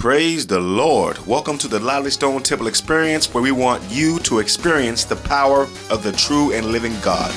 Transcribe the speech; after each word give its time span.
Praise 0.00 0.46
the 0.46 0.58
Lord. 0.58 1.18
Welcome 1.26 1.58
to 1.58 1.68
the 1.68 1.78
Lively 1.78 2.10
Stone 2.10 2.42
Temple 2.42 2.68
Experience, 2.68 3.34
where 3.34 3.42
we 3.42 3.52
want 3.52 3.82
you 3.90 4.18
to 4.20 4.38
experience 4.38 5.04
the 5.04 5.16
power 5.16 5.64
of 5.90 6.02
the 6.02 6.12
true 6.12 6.54
and 6.54 6.68
living 6.68 6.94
God. 7.02 7.30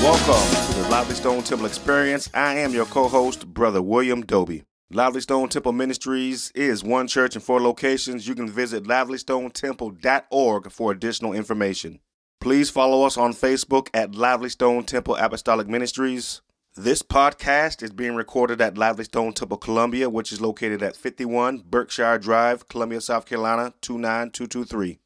Welcome 0.00 0.72
to 0.72 0.78
the 0.78 0.88
Lively 0.92 1.16
Stone 1.16 1.42
Temple 1.42 1.66
Experience. 1.66 2.30
I 2.32 2.54
am 2.54 2.72
your 2.72 2.86
co 2.86 3.08
host, 3.08 3.48
Brother 3.48 3.82
William 3.82 4.22
Doby. 4.22 4.62
Lively 4.90 5.22
Stone 5.22 5.48
Temple 5.48 5.72
Ministries 5.72 6.52
is 6.54 6.84
one 6.84 7.08
church 7.08 7.34
in 7.34 7.40
four 7.40 7.58
locations. 7.58 8.28
You 8.28 8.34
can 8.34 8.48
visit 8.48 8.84
livelystonetemple.org 8.84 10.70
for 10.70 10.92
additional 10.92 11.32
information. 11.32 12.00
Please 12.38 12.68
follow 12.68 13.04
us 13.06 13.16
on 13.16 13.32
Facebook 13.32 13.88
at 13.94 14.14
Lively 14.14 14.50
Stone 14.50 14.84
Temple 14.84 15.16
Apostolic 15.16 15.68
Ministries. 15.68 16.42
This 16.76 17.02
podcast 17.02 17.82
is 17.82 17.92
being 17.92 18.14
recorded 18.14 18.60
at 18.60 18.76
Lively 18.76 19.04
Stone 19.04 19.32
Temple 19.32 19.56
Columbia, 19.56 20.10
which 20.10 20.30
is 20.32 20.42
located 20.42 20.82
at 20.82 20.96
51 20.96 21.62
Berkshire 21.64 22.18
Drive, 22.18 22.68
Columbia, 22.68 23.00
South 23.00 23.24
Carolina 23.24 23.72
29223. 23.80 24.98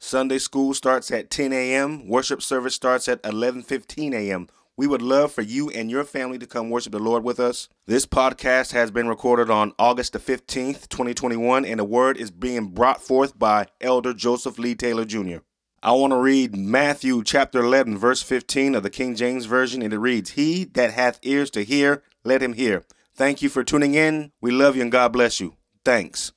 Sunday 0.00 0.38
school 0.38 0.74
starts 0.74 1.12
at 1.12 1.30
10 1.30 1.52
a.m. 1.52 2.08
Worship 2.08 2.42
service 2.42 2.74
starts 2.74 3.06
at 3.06 3.22
11:15 3.22 4.14
a.m. 4.14 4.48
We 4.74 4.86
would 4.86 5.02
love 5.02 5.32
for 5.32 5.42
you 5.42 5.68
and 5.68 5.90
your 5.90 6.02
family 6.02 6.38
to 6.38 6.46
come 6.46 6.70
worship 6.70 6.92
the 6.92 6.98
Lord 6.98 7.22
with 7.22 7.38
us. 7.38 7.68
This 7.86 8.06
podcast 8.06 8.72
has 8.72 8.90
been 8.90 9.06
recorded 9.06 9.50
on 9.50 9.74
August 9.78 10.14
the 10.14 10.18
15th, 10.18 10.88
2021, 10.88 11.66
and 11.66 11.78
the 11.78 11.84
word 11.84 12.16
is 12.16 12.30
being 12.30 12.68
brought 12.68 13.02
forth 13.02 13.38
by 13.38 13.66
Elder 13.82 14.14
Joseph 14.14 14.58
Lee 14.58 14.74
Taylor 14.74 15.04
Jr. 15.04 15.38
I 15.82 15.92
want 15.92 16.12
to 16.12 16.16
read 16.16 16.56
Matthew 16.56 17.22
chapter 17.22 17.60
11, 17.60 17.98
verse 17.98 18.22
15 18.22 18.74
of 18.74 18.82
the 18.82 18.88
King 18.88 19.14
James 19.14 19.44
Version, 19.44 19.82
and 19.82 19.92
it 19.92 19.98
reads, 19.98 20.30
He 20.30 20.64
that 20.72 20.92
hath 20.92 21.20
ears 21.22 21.50
to 21.50 21.64
hear, 21.64 22.02
let 22.24 22.42
him 22.42 22.54
hear. 22.54 22.84
Thank 23.14 23.42
you 23.42 23.50
for 23.50 23.62
tuning 23.62 23.94
in. 23.94 24.32
We 24.40 24.52
love 24.52 24.74
you 24.74 24.82
and 24.82 24.92
God 24.92 25.12
bless 25.12 25.38
you. 25.38 25.56
Thanks. 25.84 26.32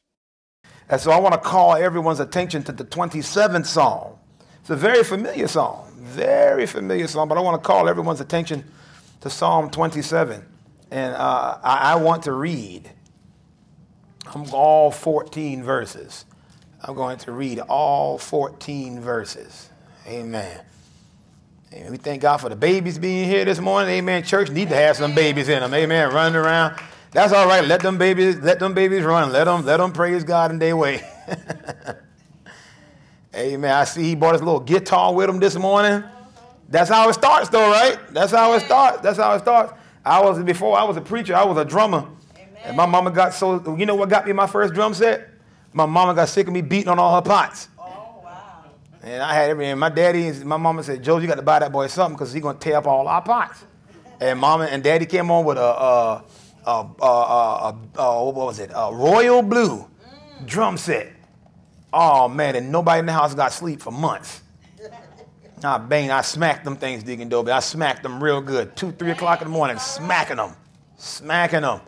And 0.89 0.99
so 0.99 1.11
I 1.11 1.20
want 1.20 1.36
to 1.36 1.39
call 1.39 1.75
everyone's 1.75 2.20
attention 2.20 2.64
to 2.64 2.73
the 2.73 2.83
27th 2.83 3.66
Psalm. 3.66 4.16
It's 4.59 4.70
a 4.70 4.75
very 4.75 5.05
familiar 5.05 5.47
psalm 5.47 5.84
very 5.95 6.65
familiar 6.65 7.07
psalm, 7.07 7.29
but 7.29 7.38
I 7.38 7.41
want 7.41 7.61
to 7.61 7.65
call 7.65 7.89
everyone's 7.89 8.21
attention 8.21 8.63
to 9.21 9.29
Psalm 9.29 9.69
27. 9.69 10.43
And 10.91 11.15
uh, 11.15 11.57
I, 11.63 11.93
I, 11.93 11.95
want 11.95 12.23
to 12.23 12.31
read 12.31 12.89
all 14.52 14.91
14 14.91 15.63
verses. 15.63 16.25
I'm 16.81 16.95
going 16.95 17.17
to 17.19 17.31
read 17.31 17.59
all 17.59 18.17
14 18.17 18.99
verses. 18.99 19.69
Amen. 20.07 20.61
And 21.71 21.89
we 21.89 21.97
thank 21.97 22.21
God 22.21 22.37
for 22.37 22.49
the 22.49 22.55
babies 22.55 22.99
being 22.99 23.27
here 23.27 23.43
this 23.43 23.59
morning. 23.59 23.95
Amen. 23.95 24.23
Church 24.23 24.52
need 24.52 24.69
to 24.69 24.75
have 24.75 24.95
some 24.95 25.15
babies 25.15 25.49
in 25.49 25.59
them. 25.59 25.73
Amen. 25.73 26.13
Running 26.13 26.35
around. 26.35 26.80
That's 27.11 27.33
all 27.33 27.47
right. 27.47 27.65
Let 27.65 27.81
them 27.81 27.97
babies, 27.97 28.37
let 28.37 28.59
them 28.59 28.73
babies 28.73 29.03
run. 29.03 29.31
Let 29.31 29.45
them, 29.45 29.65
let 29.65 29.77
them 29.77 29.91
praise 29.91 30.23
God 30.23 30.52
in 30.52 30.59
their 30.59 30.77
way. 30.77 31.02
Amen. 33.36 33.72
I 33.72 33.83
see 33.83 34.03
he 34.03 34.16
brought 34.16 34.33
his 34.33 34.41
little 34.41 34.61
guitar 34.61 35.14
with 35.14 35.30
him 35.30 35.39
this 35.39 35.55
morning. 35.55 36.03
That's 36.69 36.89
how 36.89 37.09
it 37.09 37.14
starts, 37.14 37.50
though, 37.50 37.69
right? 37.69 37.97
That's 38.11 38.31
how 38.31 38.53
it 38.53 38.61
starts. 38.61 39.02
That's 39.02 39.17
how 39.17 39.33
it 39.33 39.39
starts. 39.39 39.73
I 40.05 40.22
was 40.22 40.42
before 40.42 40.77
I 40.77 40.83
was 40.83 40.97
a 40.97 41.02
preacher. 41.02 41.36
I 41.36 41.44
was 41.44 41.58
a 41.58 41.66
drummer, 41.66 42.08
Amen. 42.36 42.47
and 42.64 42.77
my 42.77 42.86
mama 42.86 43.11
got 43.11 43.33
so. 43.33 43.75
You 43.75 43.86
know 43.86 43.95
what 43.95 44.09
got 44.09 44.25
me 44.25 44.33
my 44.33 44.47
first 44.47 44.73
drum 44.73 44.94
set? 44.94 45.30
My 45.73 45.86
mama 45.86 46.14
got 46.14 46.30
sick 46.30 46.47
of 46.47 46.53
me 46.53 46.61
beating 46.61 46.88
on 46.88 46.97
all 46.97 47.14
her 47.16 47.22
pots. 47.22 47.67
Oh 47.77 48.22
wow! 48.23 48.66
And 49.03 49.22
I 49.22 49.33
had 49.33 49.49
everything. 49.49 49.77
My 49.77 49.89
daddy 49.89 50.27
and 50.27 50.45
my 50.45 50.58
mama 50.58 50.83
said, 50.83 51.03
"Joe, 51.03 51.17
you 51.17 51.27
got 51.27 51.36
to 51.36 51.42
buy 51.42 51.59
that 51.59 51.72
boy 51.72 51.88
something 51.88 52.16
because 52.16 52.31
he's 52.31 52.42
gonna 52.42 52.58
tear 52.58 52.77
up 52.77 52.88
all 52.88 53.08
our 53.08 53.21
pots." 53.21 53.65
And 54.21 54.39
mama 54.39 54.65
and 54.65 54.82
daddy 54.82 55.05
came 55.05 55.30
on 55.30 55.43
with 55.43 55.58
a, 55.58 55.61
a, 55.61 56.23
a, 56.65 56.71
a, 57.02 57.76
a 57.98 58.26
what 58.26 58.36
was 58.36 58.59
it? 58.59 58.71
A 58.73 58.93
royal 58.93 59.42
blue 59.42 59.80
mm. 59.80 60.45
drum 60.45 60.77
set. 60.77 61.14
Oh 61.98 62.28
man, 62.28 62.58
and 62.58 62.73
nobody 62.73 63.00
in 63.00 63.06
the 63.06 63.14
house 63.14 63.33
got 63.33 63.54
sleep 63.54 63.82
for 63.82 63.89
months. 63.89 64.42
I 65.64 65.78
bang, 65.78 66.11
I 66.11 66.22
smacked 66.22 66.66
them 66.66 66.76
things, 66.76 67.04
Deacon 67.04 67.30
Dobie. 67.30 67.52
I 67.52 67.61
smacked 67.61 68.04
them 68.04 68.22
real 68.22 68.42
good. 68.42 68.76
Two, 68.76 68.92
three 68.92 69.11
o'clock 69.11 69.42
in 69.42 69.48
the 69.48 69.54
morning, 69.54 69.80
smacking 69.80 70.36
them, 70.36 70.54
smacking 70.98 71.61
them. 71.61 71.80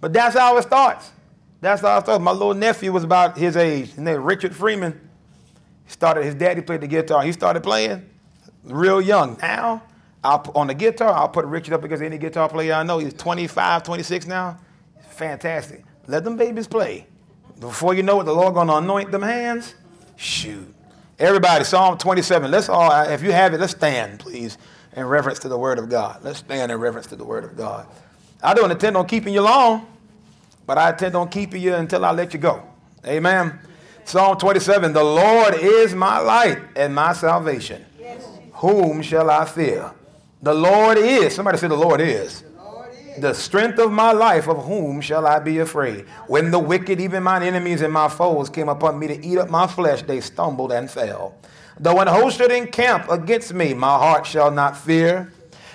But 0.00 0.14
that's 0.14 0.34
how 0.34 0.56
it 0.56 0.62
starts. 0.62 1.10
That's 1.60 1.82
how 1.82 1.98
it 1.98 2.04
starts. 2.04 2.24
My 2.24 2.30
little 2.30 2.54
nephew 2.54 2.90
was 2.90 3.04
about 3.04 3.36
his 3.36 3.54
age. 3.54 3.88
His 3.88 3.98
name 3.98 4.22
Richard 4.24 4.56
Freeman. 4.56 4.98
He 5.84 5.90
started, 5.90 6.24
his 6.24 6.34
daddy 6.34 6.62
played 6.62 6.80
the 6.80 6.88
guitar. 6.88 7.22
He 7.22 7.32
started 7.32 7.62
playing 7.62 8.08
real 8.64 9.02
young. 9.02 9.36
Now, 9.42 9.82
I'll, 10.24 10.50
on 10.54 10.68
the 10.68 10.74
guitar, 10.74 11.12
I'll 11.12 11.28
put 11.28 11.44
Richard 11.44 11.74
up 11.74 11.84
against 11.84 12.02
any 12.02 12.16
guitar 12.16 12.48
player 12.48 12.72
I 12.72 12.82
know. 12.82 12.98
He's 12.98 13.12
25, 13.12 13.82
26 13.82 14.26
now. 14.26 14.58
Fantastic. 15.10 15.84
Let 16.06 16.24
them 16.24 16.38
babies 16.38 16.66
play. 16.66 17.06
Before 17.60 17.92
you 17.92 18.02
know 18.02 18.20
it, 18.20 18.24
the 18.24 18.32
Lord 18.32 18.54
gonna 18.54 18.76
anoint 18.76 19.12
them 19.12 19.22
hands. 19.22 19.74
Shoot. 20.16 20.74
Everybody, 21.18 21.64
Psalm 21.64 21.98
27. 21.98 22.50
Let's 22.50 22.70
all, 22.70 22.90
uh, 22.90 23.04
if 23.04 23.22
you 23.22 23.30
have 23.32 23.52
it, 23.52 23.60
let's 23.60 23.72
stand, 23.72 24.18
please, 24.18 24.56
in 24.96 25.04
reference 25.04 25.38
to 25.40 25.48
the 25.48 25.58
Word 25.58 25.78
of 25.78 25.90
God. 25.90 26.24
Let's 26.24 26.38
stand 26.38 26.72
in 26.72 26.78
reference 26.80 27.06
to 27.08 27.16
the 27.16 27.24
Word 27.24 27.44
of 27.44 27.56
God. 27.56 27.86
I 28.42 28.54
don't 28.54 28.70
intend 28.70 28.96
on 28.96 29.06
keeping 29.06 29.34
you 29.34 29.42
long, 29.42 29.86
but 30.66 30.78
I 30.78 30.90
intend 30.90 31.14
on 31.14 31.28
keeping 31.28 31.60
you 31.60 31.74
until 31.74 32.06
I 32.06 32.12
let 32.12 32.32
you 32.32 32.40
go. 32.40 32.62
Amen. 33.06 33.58
Psalm 34.04 34.38
27 34.38 34.94
The 34.94 35.04
Lord 35.04 35.54
is 35.54 35.94
my 35.94 36.18
light 36.18 36.58
and 36.74 36.94
my 36.94 37.12
salvation. 37.12 37.84
Whom 38.54 39.02
shall 39.02 39.30
I 39.30 39.44
fear? 39.44 39.92
The 40.42 40.54
Lord 40.54 40.96
is. 40.96 41.34
Somebody 41.34 41.58
say, 41.58 41.68
The 41.68 41.76
Lord 41.76 42.00
is 42.00 42.42
the 43.18 43.34
strength 43.34 43.78
of 43.78 43.92
my 43.92 44.12
life, 44.12 44.48
of 44.48 44.64
whom 44.64 45.00
shall 45.00 45.26
I 45.26 45.38
be 45.38 45.58
afraid? 45.58 46.06
When 46.26 46.50
the 46.50 46.58
wicked, 46.58 47.00
even 47.00 47.22
mine 47.22 47.42
enemies 47.42 47.80
and 47.82 47.92
my 47.92 48.08
foes, 48.08 48.48
came 48.48 48.68
upon 48.68 48.98
me 48.98 49.08
to 49.08 49.26
eat 49.26 49.38
up 49.38 49.50
my 49.50 49.66
flesh, 49.66 50.02
they 50.02 50.20
stumbled 50.20 50.72
and 50.72 50.90
fell. 50.90 51.34
Though 51.78 52.00
an 52.00 52.08
host 52.08 52.38
should 52.38 52.52
encamp 52.52 53.08
against 53.10 53.54
me, 53.54 53.74
my 53.74 53.96
heart 53.96 54.26
shall 54.26 54.50
not 54.50 54.76
fear. 54.76 55.32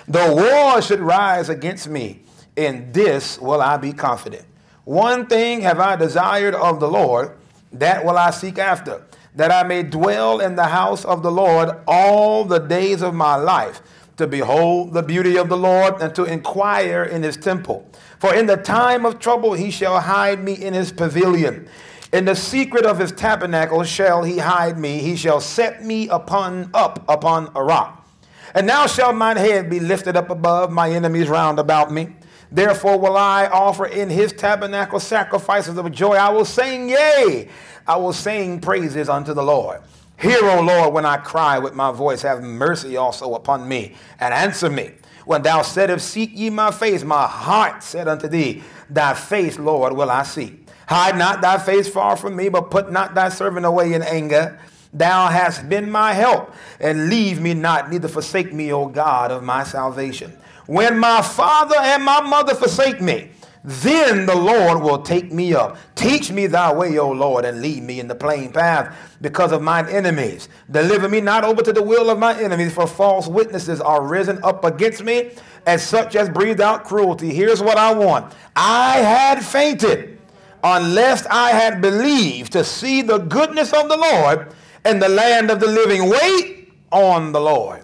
Though 0.08 0.36
war 0.36 0.80
should 0.80 1.00
rise 1.00 1.48
against 1.48 1.88
me, 1.88 2.22
in 2.54 2.92
this 2.92 3.38
will 3.40 3.60
I 3.60 3.76
be 3.76 3.92
confident. 3.92 4.44
One 4.84 5.26
thing 5.26 5.62
have 5.62 5.80
I 5.80 5.96
desired 5.96 6.54
of 6.54 6.78
the 6.78 6.88
Lord, 6.88 7.36
that 7.72 8.04
will 8.04 8.16
I 8.16 8.30
seek 8.30 8.58
after, 8.58 9.02
that 9.34 9.50
I 9.50 9.64
may 9.64 9.82
dwell 9.82 10.40
in 10.40 10.54
the 10.54 10.64
house 10.64 11.04
of 11.04 11.22
the 11.22 11.30
Lord 11.32 11.70
all 11.86 12.44
the 12.44 12.60
days 12.60 13.02
of 13.02 13.12
my 13.12 13.34
life 13.34 13.82
to 14.16 14.26
behold 14.26 14.92
the 14.92 15.02
beauty 15.02 15.36
of 15.36 15.48
the 15.48 15.56
Lord 15.56 16.00
and 16.00 16.14
to 16.14 16.24
inquire 16.24 17.04
in 17.04 17.22
his 17.22 17.36
temple. 17.36 17.88
For 18.18 18.34
in 18.34 18.46
the 18.46 18.56
time 18.56 19.04
of 19.04 19.18
trouble 19.18 19.52
he 19.52 19.70
shall 19.70 20.00
hide 20.00 20.42
me 20.42 20.54
in 20.54 20.72
his 20.72 20.92
pavilion. 20.92 21.68
In 22.12 22.24
the 22.24 22.34
secret 22.34 22.86
of 22.86 22.98
his 22.98 23.12
tabernacle 23.12 23.82
shall 23.84 24.22
he 24.22 24.38
hide 24.38 24.78
me. 24.78 24.98
He 24.98 25.16
shall 25.16 25.40
set 25.40 25.84
me 25.84 26.08
upon 26.08 26.70
up 26.72 27.04
upon 27.08 27.50
a 27.54 27.62
rock. 27.62 28.08
And 28.54 28.66
now 28.66 28.86
shall 28.86 29.12
mine 29.12 29.36
head 29.36 29.68
be 29.68 29.80
lifted 29.80 30.16
up 30.16 30.30
above 30.30 30.72
my 30.72 30.90
enemies 30.90 31.28
round 31.28 31.58
about 31.58 31.92
me. 31.92 32.16
Therefore 32.50 32.98
will 32.98 33.16
I 33.16 33.46
offer 33.48 33.86
in 33.86 34.08
his 34.08 34.32
tabernacle 34.32 35.00
sacrifices 35.00 35.76
of 35.76 35.90
joy. 35.92 36.14
I 36.14 36.30
will 36.30 36.44
sing, 36.44 36.88
yea, 36.88 37.50
I 37.86 37.96
will 37.96 38.12
sing 38.12 38.60
praises 38.60 39.08
unto 39.08 39.34
the 39.34 39.42
Lord. 39.42 39.82
Hear, 40.18 40.38
O 40.44 40.62
Lord, 40.62 40.94
when 40.94 41.04
I 41.04 41.18
cry 41.18 41.58
with 41.58 41.74
my 41.74 41.92
voice, 41.92 42.22
have 42.22 42.42
mercy 42.42 42.96
also 42.96 43.34
upon 43.34 43.68
me, 43.68 43.94
and 44.18 44.32
answer 44.32 44.70
me. 44.70 44.92
When 45.26 45.42
thou 45.42 45.62
saidst, 45.62 46.08
Seek 46.08 46.30
ye 46.32 46.50
my 46.50 46.70
face, 46.70 47.02
my 47.02 47.26
heart 47.26 47.82
said 47.82 48.08
unto 48.08 48.28
thee, 48.28 48.62
Thy 48.88 49.12
face, 49.14 49.58
Lord, 49.58 49.92
will 49.92 50.10
I 50.10 50.22
seek. 50.22 50.68
Hide 50.88 51.18
not 51.18 51.40
thy 51.40 51.58
face 51.58 51.88
far 51.88 52.16
from 52.16 52.36
me, 52.36 52.48
but 52.48 52.70
put 52.70 52.92
not 52.92 53.14
thy 53.14 53.28
servant 53.28 53.66
away 53.66 53.92
in 53.92 54.02
anger. 54.02 54.58
Thou 54.92 55.26
hast 55.26 55.68
been 55.68 55.90
my 55.90 56.12
help, 56.12 56.54
and 56.80 57.10
leave 57.10 57.40
me 57.40 57.52
not, 57.52 57.90
neither 57.90 58.08
forsake 58.08 58.52
me, 58.54 58.72
O 58.72 58.86
God 58.86 59.30
of 59.30 59.42
my 59.42 59.64
salvation. 59.64 60.32
When 60.66 60.98
my 60.98 61.20
father 61.22 61.76
and 61.78 62.04
my 62.04 62.20
mother 62.20 62.54
forsake 62.54 63.00
me, 63.00 63.30
then 63.66 64.26
the 64.26 64.36
Lord 64.36 64.80
will 64.80 65.02
take 65.02 65.32
me 65.32 65.52
up. 65.52 65.76
Teach 65.96 66.30
me 66.30 66.46
thy 66.46 66.72
way, 66.72 66.98
O 66.98 67.10
Lord, 67.10 67.44
and 67.44 67.60
lead 67.60 67.82
me 67.82 67.98
in 67.98 68.06
the 68.06 68.14
plain 68.14 68.52
path 68.52 68.96
because 69.20 69.50
of 69.50 69.60
mine 69.60 69.88
enemies. 69.88 70.48
Deliver 70.70 71.08
me 71.08 71.20
not 71.20 71.42
over 71.42 71.62
to 71.62 71.72
the 71.72 71.82
will 71.82 72.08
of 72.08 72.16
my 72.16 72.40
enemies, 72.40 72.72
for 72.72 72.86
false 72.86 73.26
witnesses 73.26 73.80
are 73.80 74.06
risen 74.06 74.38
up 74.44 74.64
against 74.64 75.02
me, 75.02 75.32
and 75.66 75.80
such 75.80 76.14
as 76.14 76.28
breathe 76.28 76.60
out 76.60 76.84
cruelty. 76.84 77.34
Here's 77.34 77.60
what 77.60 77.76
I 77.76 77.92
want 77.92 78.32
I 78.54 78.98
had 78.98 79.44
fainted 79.44 80.20
unless 80.62 81.26
I 81.26 81.50
had 81.50 81.80
believed 81.82 82.52
to 82.52 82.62
see 82.62 83.02
the 83.02 83.18
goodness 83.18 83.72
of 83.72 83.88
the 83.88 83.96
Lord 83.96 84.54
in 84.84 85.00
the 85.00 85.08
land 85.08 85.50
of 85.50 85.58
the 85.58 85.66
living. 85.66 86.08
Wait 86.08 86.72
on 86.92 87.32
the 87.32 87.40
Lord. 87.40 87.82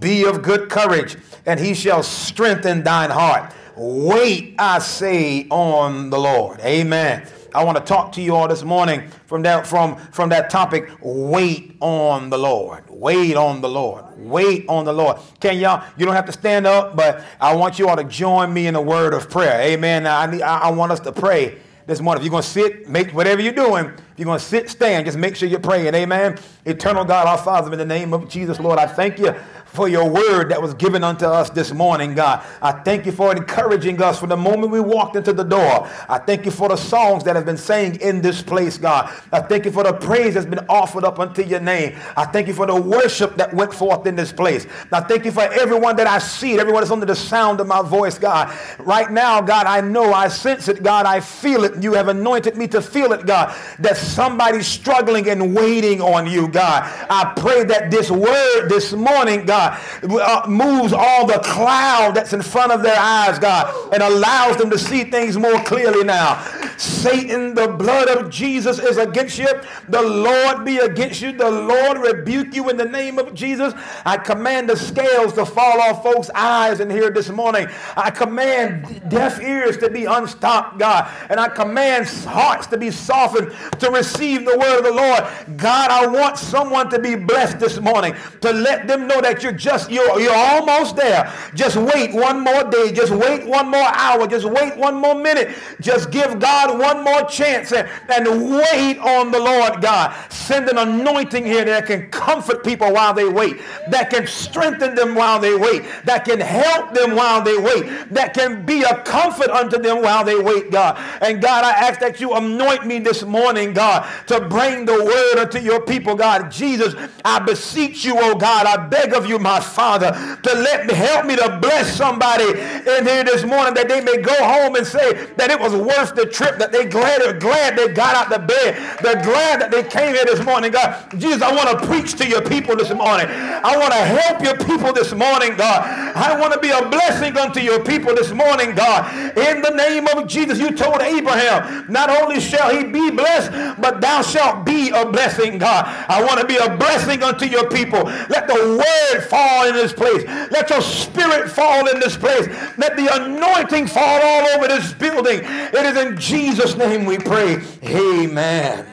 Be 0.00 0.24
of 0.24 0.42
good 0.42 0.68
courage, 0.68 1.16
and 1.46 1.60
he 1.60 1.74
shall 1.74 2.02
strengthen 2.02 2.82
thine 2.82 3.10
heart. 3.10 3.54
Wait, 3.76 4.54
I 4.58 4.78
say, 4.80 5.46
on 5.50 6.10
the 6.10 6.18
Lord. 6.18 6.60
Amen. 6.60 7.26
I 7.54 7.64
want 7.64 7.76
to 7.76 7.84
talk 7.84 8.12
to 8.12 8.22
you 8.22 8.34
all 8.34 8.48
this 8.48 8.62
morning 8.62 9.10
from 9.26 9.42
that 9.42 9.66
from 9.66 9.96
from 10.10 10.30
that 10.30 10.48
topic. 10.48 10.90
Wait 11.02 11.76
on 11.80 12.30
the 12.30 12.38
Lord. 12.38 12.84
Wait 12.88 13.36
on 13.36 13.60
the 13.60 13.68
Lord. 13.68 14.04
Wait 14.18 14.64
on 14.68 14.84
the 14.84 14.92
Lord. 14.92 15.18
Can 15.40 15.58
y'all? 15.58 15.84
You 15.96 16.06
don't 16.06 16.14
have 16.14 16.26
to 16.26 16.32
stand 16.32 16.66
up, 16.66 16.96
but 16.96 17.22
I 17.40 17.54
want 17.54 17.78
you 17.78 17.88
all 17.88 17.96
to 17.96 18.04
join 18.04 18.52
me 18.52 18.66
in 18.66 18.74
a 18.74 18.80
word 18.80 19.12
of 19.12 19.28
prayer. 19.28 19.60
Amen. 19.60 20.04
Now, 20.04 20.20
I 20.20 20.26
need. 20.30 20.42
I, 20.42 20.58
I 20.60 20.70
want 20.70 20.92
us 20.92 21.00
to 21.00 21.12
pray 21.12 21.58
this 21.86 22.00
morning. 22.00 22.20
If 22.20 22.24
you're 22.24 22.30
going 22.30 22.42
to 22.42 22.48
sit, 22.48 22.88
make 22.88 23.10
whatever 23.12 23.42
you're 23.42 23.52
doing. 23.52 23.86
If 23.86 24.18
you're 24.18 24.26
going 24.26 24.38
to 24.38 24.44
sit, 24.44 24.70
stand. 24.70 25.04
Just 25.06 25.18
make 25.18 25.36
sure 25.36 25.48
you're 25.48 25.60
praying. 25.60 25.94
Amen. 25.94 26.38
Eternal 26.64 27.04
God, 27.04 27.26
our 27.26 27.38
Father, 27.38 27.72
in 27.72 27.78
the 27.78 27.84
name 27.84 28.14
of 28.14 28.28
Jesus, 28.28 28.60
Lord, 28.60 28.78
I 28.78 28.86
thank 28.86 29.18
you 29.18 29.34
for 29.72 29.88
your 29.88 30.08
word 30.08 30.50
that 30.50 30.60
was 30.60 30.74
given 30.74 31.02
unto 31.02 31.24
us 31.24 31.48
this 31.50 31.72
morning, 31.72 32.14
God. 32.14 32.44
I 32.60 32.72
thank 32.72 33.06
you 33.06 33.12
for 33.12 33.34
encouraging 33.34 34.00
us 34.02 34.20
from 34.20 34.28
the 34.28 34.36
moment 34.36 34.70
we 34.70 34.80
walked 34.80 35.16
into 35.16 35.32
the 35.32 35.44
door. 35.44 35.88
I 36.08 36.18
thank 36.18 36.44
you 36.44 36.50
for 36.50 36.68
the 36.68 36.76
songs 36.76 37.24
that 37.24 37.36
have 37.36 37.46
been 37.46 37.56
sang 37.56 37.98
in 38.00 38.20
this 38.20 38.42
place, 38.42 38.76
God. 38.76 39.10
I 39.32 39.40
thank 39.40 39.64
you 39.64 39.72
for 39.72 39.82
the 39.82 39.94
praise 39.94 40.34
that's 40.34 40.46
been 40.46 40.64
offered 40.68 41.04
up 41.04 41.18
unto 41.18 41.42
your 41.42 41.60
name. 41.60 41.98
I 42.16 42.26
thank 42.26 42.48
you 42.48 42.54
for 42.54 42.66
the 42.66 42.76
worship 42.78 43.36
that 43.36 43.54
went 43.54 43.72
forth 43.72 44.06
in 44.06 44.14
this 44.14 44.30
place. 44.30 44.66
I 44.92 45.00
thank 45.00 45.24
you 45.24 45.32
for 45.32 45.42
everyone 45.42 45.96
that 45.96 46.06
I 46.06 46.18
see, 46.18 46.58
everyone 46.58 46.82
that's 46.82 46.92
under 46.92 47.06
the 47.06 47.16
sound 47.16 47.60
of 47.60 47.66
my 47.66 47.80
voice, 47.80 48.18
God. 48.18 48.54
Right 48.78 49.10
now, 49.10 49.40
God, 49.40 49.66
I 49.66 49.80
know, 49.80 50.12
I 50.12 50.28
sense 50.28 50.68
it, 50.68 50.82
God. 50.82 51.06
I 51.06 51.20
feel 51.20 51.64
it. 51.64 51.82
You 51.82 51.94
have 51.94 52.08
anointed 52.08 52.56
me 52.58 52.68
to 52.68 52.82
feel 52.82 53.12
it, 53.12 53.24
God, 53.24 53.56
that 53.78 53.96
somebody's 53.96 54.66
struggling 54.66 55.30
and 55.30 55.56
waiting 55.56 56.02
on 56.02 56.26
you, 56.26 56.48
God. 56.48 56.82
I 57.08 57.32
pray 57.36 57.64
that 57.64 57.90
this 57.90 58.10
word 58.10 58.68
this 58.68 58.92
morning, 58.92 59.46
God, 59.46 59.61
God, 59.62 59.80
uh, 60.20 60.48
moves 60.48 60.92
all 60.92 61.26
the 61.26 61.38
cloud 61.38 62.14
that's 62.14 62.32
in 62.32 62.42
front 62.42 62.72
of 62.72 62.82
their 62.82 62.98
eyes, 62.98 63.38
God, 63.38 63.92
and 63.92 64.02
allows 64.02 64.56
them 64.56 64.70
to 64.70 64.78
see 64.78 65.04
things 65.04 65.36
more 65.36 65.62
clearly 65.64 66.04
now. 66.04 66.42
Satan, 66.76 67.54
the 67.54 67.68
blood 67.68 68.08
of 68.08 68.30
Jesus 68.30 68.78
is 68.78 68.96
against 68.96 69.38
you. 69.38 69.48
The 69.88 70.02
Lord 70.02 70.64
be 70.64 70.78
against 70.78 71.22
you. 71.22 71.32
The 71.32 71.50
Lord 71.50 71.98
rebuke 71.98 72.54
you 72.54 72.70
in 72.70 72.76
the 72.76 72.84
name 72.84 73.18
of 73.18 73.34
Jesus. 73.34 73.72
I 74.04 74.16
command 74.16 74.68
the 74.68 74.76
scales 74.76 75.32
to 75.34 75.46
fall 75.46 75.80
off 75.80 76.02
folks' 76.02 76.30
eyes 76.34 76.80
in 76.80 76.90
here 76.90 77.10
this 77.10 77.28
morning. 77.28 77.68
I 77.96 78.10
command 78.10 79.08
deaf 79.08 79.40
ears 79.40 79.76
to 79.78 79.90
be 79.90 80.06
unstopped, 80.06 80.78
God. 80.78 81.10
And 81.28 81.38
I 81.38 81.48
command 81.48 82.08
hearts 82.08 82.66
to 82.68 82.78
be 82.78 82.90
softened 82.90 83.52
to 83.78 83.90
receive 83.90 84.44
the 84.44 84.58
word 84.58 84.78
of 84.78 84.84
the 84.84 84.92
Lord. 84.92 85.58
God, 85.58 85.90
I 85.90 86.06
want 86.06 86.36
someone 86.38 86.90
to 86.90 86.98
be 86.98 87.14
blessed 87.14 87.58
this 87.58 87.78
morning, 87.78 88.14
to 88.40 88.52
let 88.52 88.86
them 88.86 89.06
know 89.06 89.20
that 89.20 89.42
you're 89.42 89.51
just, 89.56 89.90
you're, 89.90 90.20
you're 90.20 90.34
almost 90.34 90.96
there. 90.96 91.32
Just 91.54 91.76
wait 91.76 92.12
one 92.12 92.40
more 92.40 92.64
day. 92.64 92.92
Just 92.92 93.12
wait 93.12 93.46
one 93.46 93.70
more 93.70 93.88
hour. 93.94 94.26
Just 94.26 94.46
wait 94.46 94.76
one 94.76 94.96
more 94.96 95.14
minute. 95.14 95.56
Just 95.80 96.10
give 96.10 96.38
God 96.38 96.78
one 96.78 97.04
more 97.04 97.22
chance 97.24 97.72
and, 97.72 97.88
and 98.08 98.50
wait 98.50 98.98
on 98.98 99.30
the 99.30 99.38
Lord 99.38 99.80
God. 99.80 100.14
Send 100.30 100.68
an 100.68 100.78
anointing 100.78 101.44
here 101.44 101.64
that 101.64 101.86
can 101.86 102.10
comfort 102.10 102.64
people 102.64 102.92
while 102.92 103.14
they 103.14 103.28
wait, 103.28 103.60
that 103.88 104.10
can 104.10 104.26
strengthen 104.26 104.94
them 104.94 105.14
while 105.14 105.38
they 105.38 105.54
wait, 105.56 105.84
that 106.04 106.24
can 106.24 106.40
help 106.40 106.94
them 106.94 107.16
while 107.16 107.42
they 107.42 107.58
wait, 107.58 108.10
that 108.10 108.34
can 108.34 108.64
be 108.64 108.82
a 108.82 109.02
comfort 109.02 109.50
unto 109.50 109.78
them 109.78 110.02
while 110.02 110.24
they 110.24 110.38
wait, 110.40 110.70
God. 110.70 110.96
And 111.20 111.40
God, 111.40 111.64
I 111.64 111.70
ask 111.70 112.00
that 112.00 112.20
you 112.20 112.34
anoint 112.34 112.86
me 112.86 112.98
this 112.98 113.22
morning, 113.22 113.72
God, 113.72 114.08
to 114.26 114.40
bring 114.48 114.84
the 114.84 115.04
word 115.04 115.42
unto 115.42 115.58
your 115.58 115.80
people, 115.80 116.14
God. 116.14 116.50
Jesus, 116.50 116.94
I 117.24 117.38
beseech 117.38 118.04
you, 118.04 118.14
oh 118.18 118.34
God, 118.34 118.66
I 118.66 118.76
beg 118.88 119.12
of 119.14 119.26
you, 119.26 119.38
my 119.42 119.60
Father, 119.60 120.12
to 120.42 120.54
let 120.54 120.86
me 120.86 120.94
help 120.94 121.26
me 121.26 121.36
to 121.36 121.58
bless 121.60 121.96
somebody 121.96 122.44
in 122.44 123.06
here 123.06 123.24
this 123.24 123.44
morning 123.44 123.74
that 123.74 123.88
they 123.88 124.00
may 124.00 124.18
go 124.18 124.34
home 124.34 124.76
and 124.76 124.86
say 124.86 125.26
that 125.36 125.50
it 125.50 125.58
was 125.58 125.74
worth 125.74 126.14
the 126.14 126.26
trip, 126.26 126.58
that 126.58 126.72
they 126.72 126.86
glad, 126.86 127.22
are 127.22 127.38
glad 127.38 127.76
they 127.76 127.92
got 127.92 128.14
out 128.14 128.30
the 128.30 128.38
bed. 128.38 128.76
They're 129.02 129.22
glad 129.22 129.60
that 129.60 129.70
they 129.70 129.82
came 129.82 130.14
here 130.14 130.24
this 130.24 130.44
morning, 130.44 130.72
God. 130.72 131.10
Jesus, 131.18 131.42
I 131.42 131.54
want 131.54 131.78
to 131.78 131.86
preach 131.86 132.14
to 132.16 132.28
your 132.28 132.42
people 132.42 132.76
this 132.76 132.90
morning. 132.90 133.26
I 133.28 133.76
want 133.76 133.92
to 133.92 133.98
help 133.98 134.42
your 134.42 134.56
people 134.56 134.92
this 134.92 135.12
morning, 135.12 135.56
God. 135.56 135.82
I 136.16 136.38
want 136.38 136.52
to 136.52 136.60
be 136.60 136.70
a 136.70 136.88
blessing 136.88 137.36
unto 137.36 137.60
your 137.60 137.82
people 137.84 138.14
this 138.14 138.32
morning, 138.32 138.74
God. 138.74 139.10
In 139.36 139.62
the 139.62 139.70
name 139.70 140.06
of 140.08 140.26
Jesus, 140.26 140.58
you 140.58 140.70
told 140.72 141.00
Abraham, 141.00 141.86
not 141.90 142.10
only 142.10 142.40
shall 142.40 142.74
he 142.74 142.84
be 142.84 143.10
blessed, 143.10 143.80
but 143.80 144.00
thou 144.00 144.22
shalt 144.22 144.64
be 144.64 144.90
a 144.90 145.04
blessing, 145.06 145.58
God. 145.58 145.86
I 146.08 146.22
want 146.22 146.40
to 146.40 146.46
be 146.46 146.56
a 146.56 146.76
blessing 146.76 147.22
unto 147.22 147.46
your 147.46 147.68
people. 147.68 148.02
Let 148.28 148.46
the 148.46 148.78
word 148.78 149.22
fall 149.32 149.66
in 149.66 149.74
this 149.74 149.92
place. 149.92 150.24
Let 150.52 150.68
your 150.68 150.82
spirit 150.82 151.48
fall 151.50 151.88
in 151.88 151.98
this 152.00 152.16
place. 152.16 152.46
Let 152.76 152.96
the 152.96 153.08
anointing 153.08 153.86
fall 153.86 154.20
all 154.20 154.46
over 154.54 154.68
this 154.68 154.92
building. 154.92 155.40
It 155.42 155.86
is 155.86 155.96
in 155.96 156.18
Jesus' 156.20 156.76
name 156.76 157.06
we 157.06 157.16
pray. 157.16 157.62
Amen. 157.82 158.86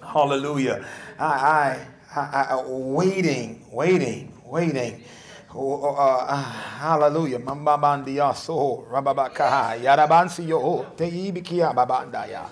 Hallelujah. 0.00 0.86
I, 1.18 1.86
I, 2.16 2.20
I, 2.20 2.42
I 2.56 2.62
waiting, 2.66 3.66
waiting, 3.70 4.32
waiting. 4.46 5.04
Oh, 5.54 5.96
uh, 5.96 6.26
uh, 6.28 6.42
hallelujah. 6.80 7.38
Mambabandiyaso, 7.38 8.84
rababakaha, 8.92 9.76
yarabansiyo, 9.80 10.84
teibikia 10.96 11.72
babandaya. 11.72 12.44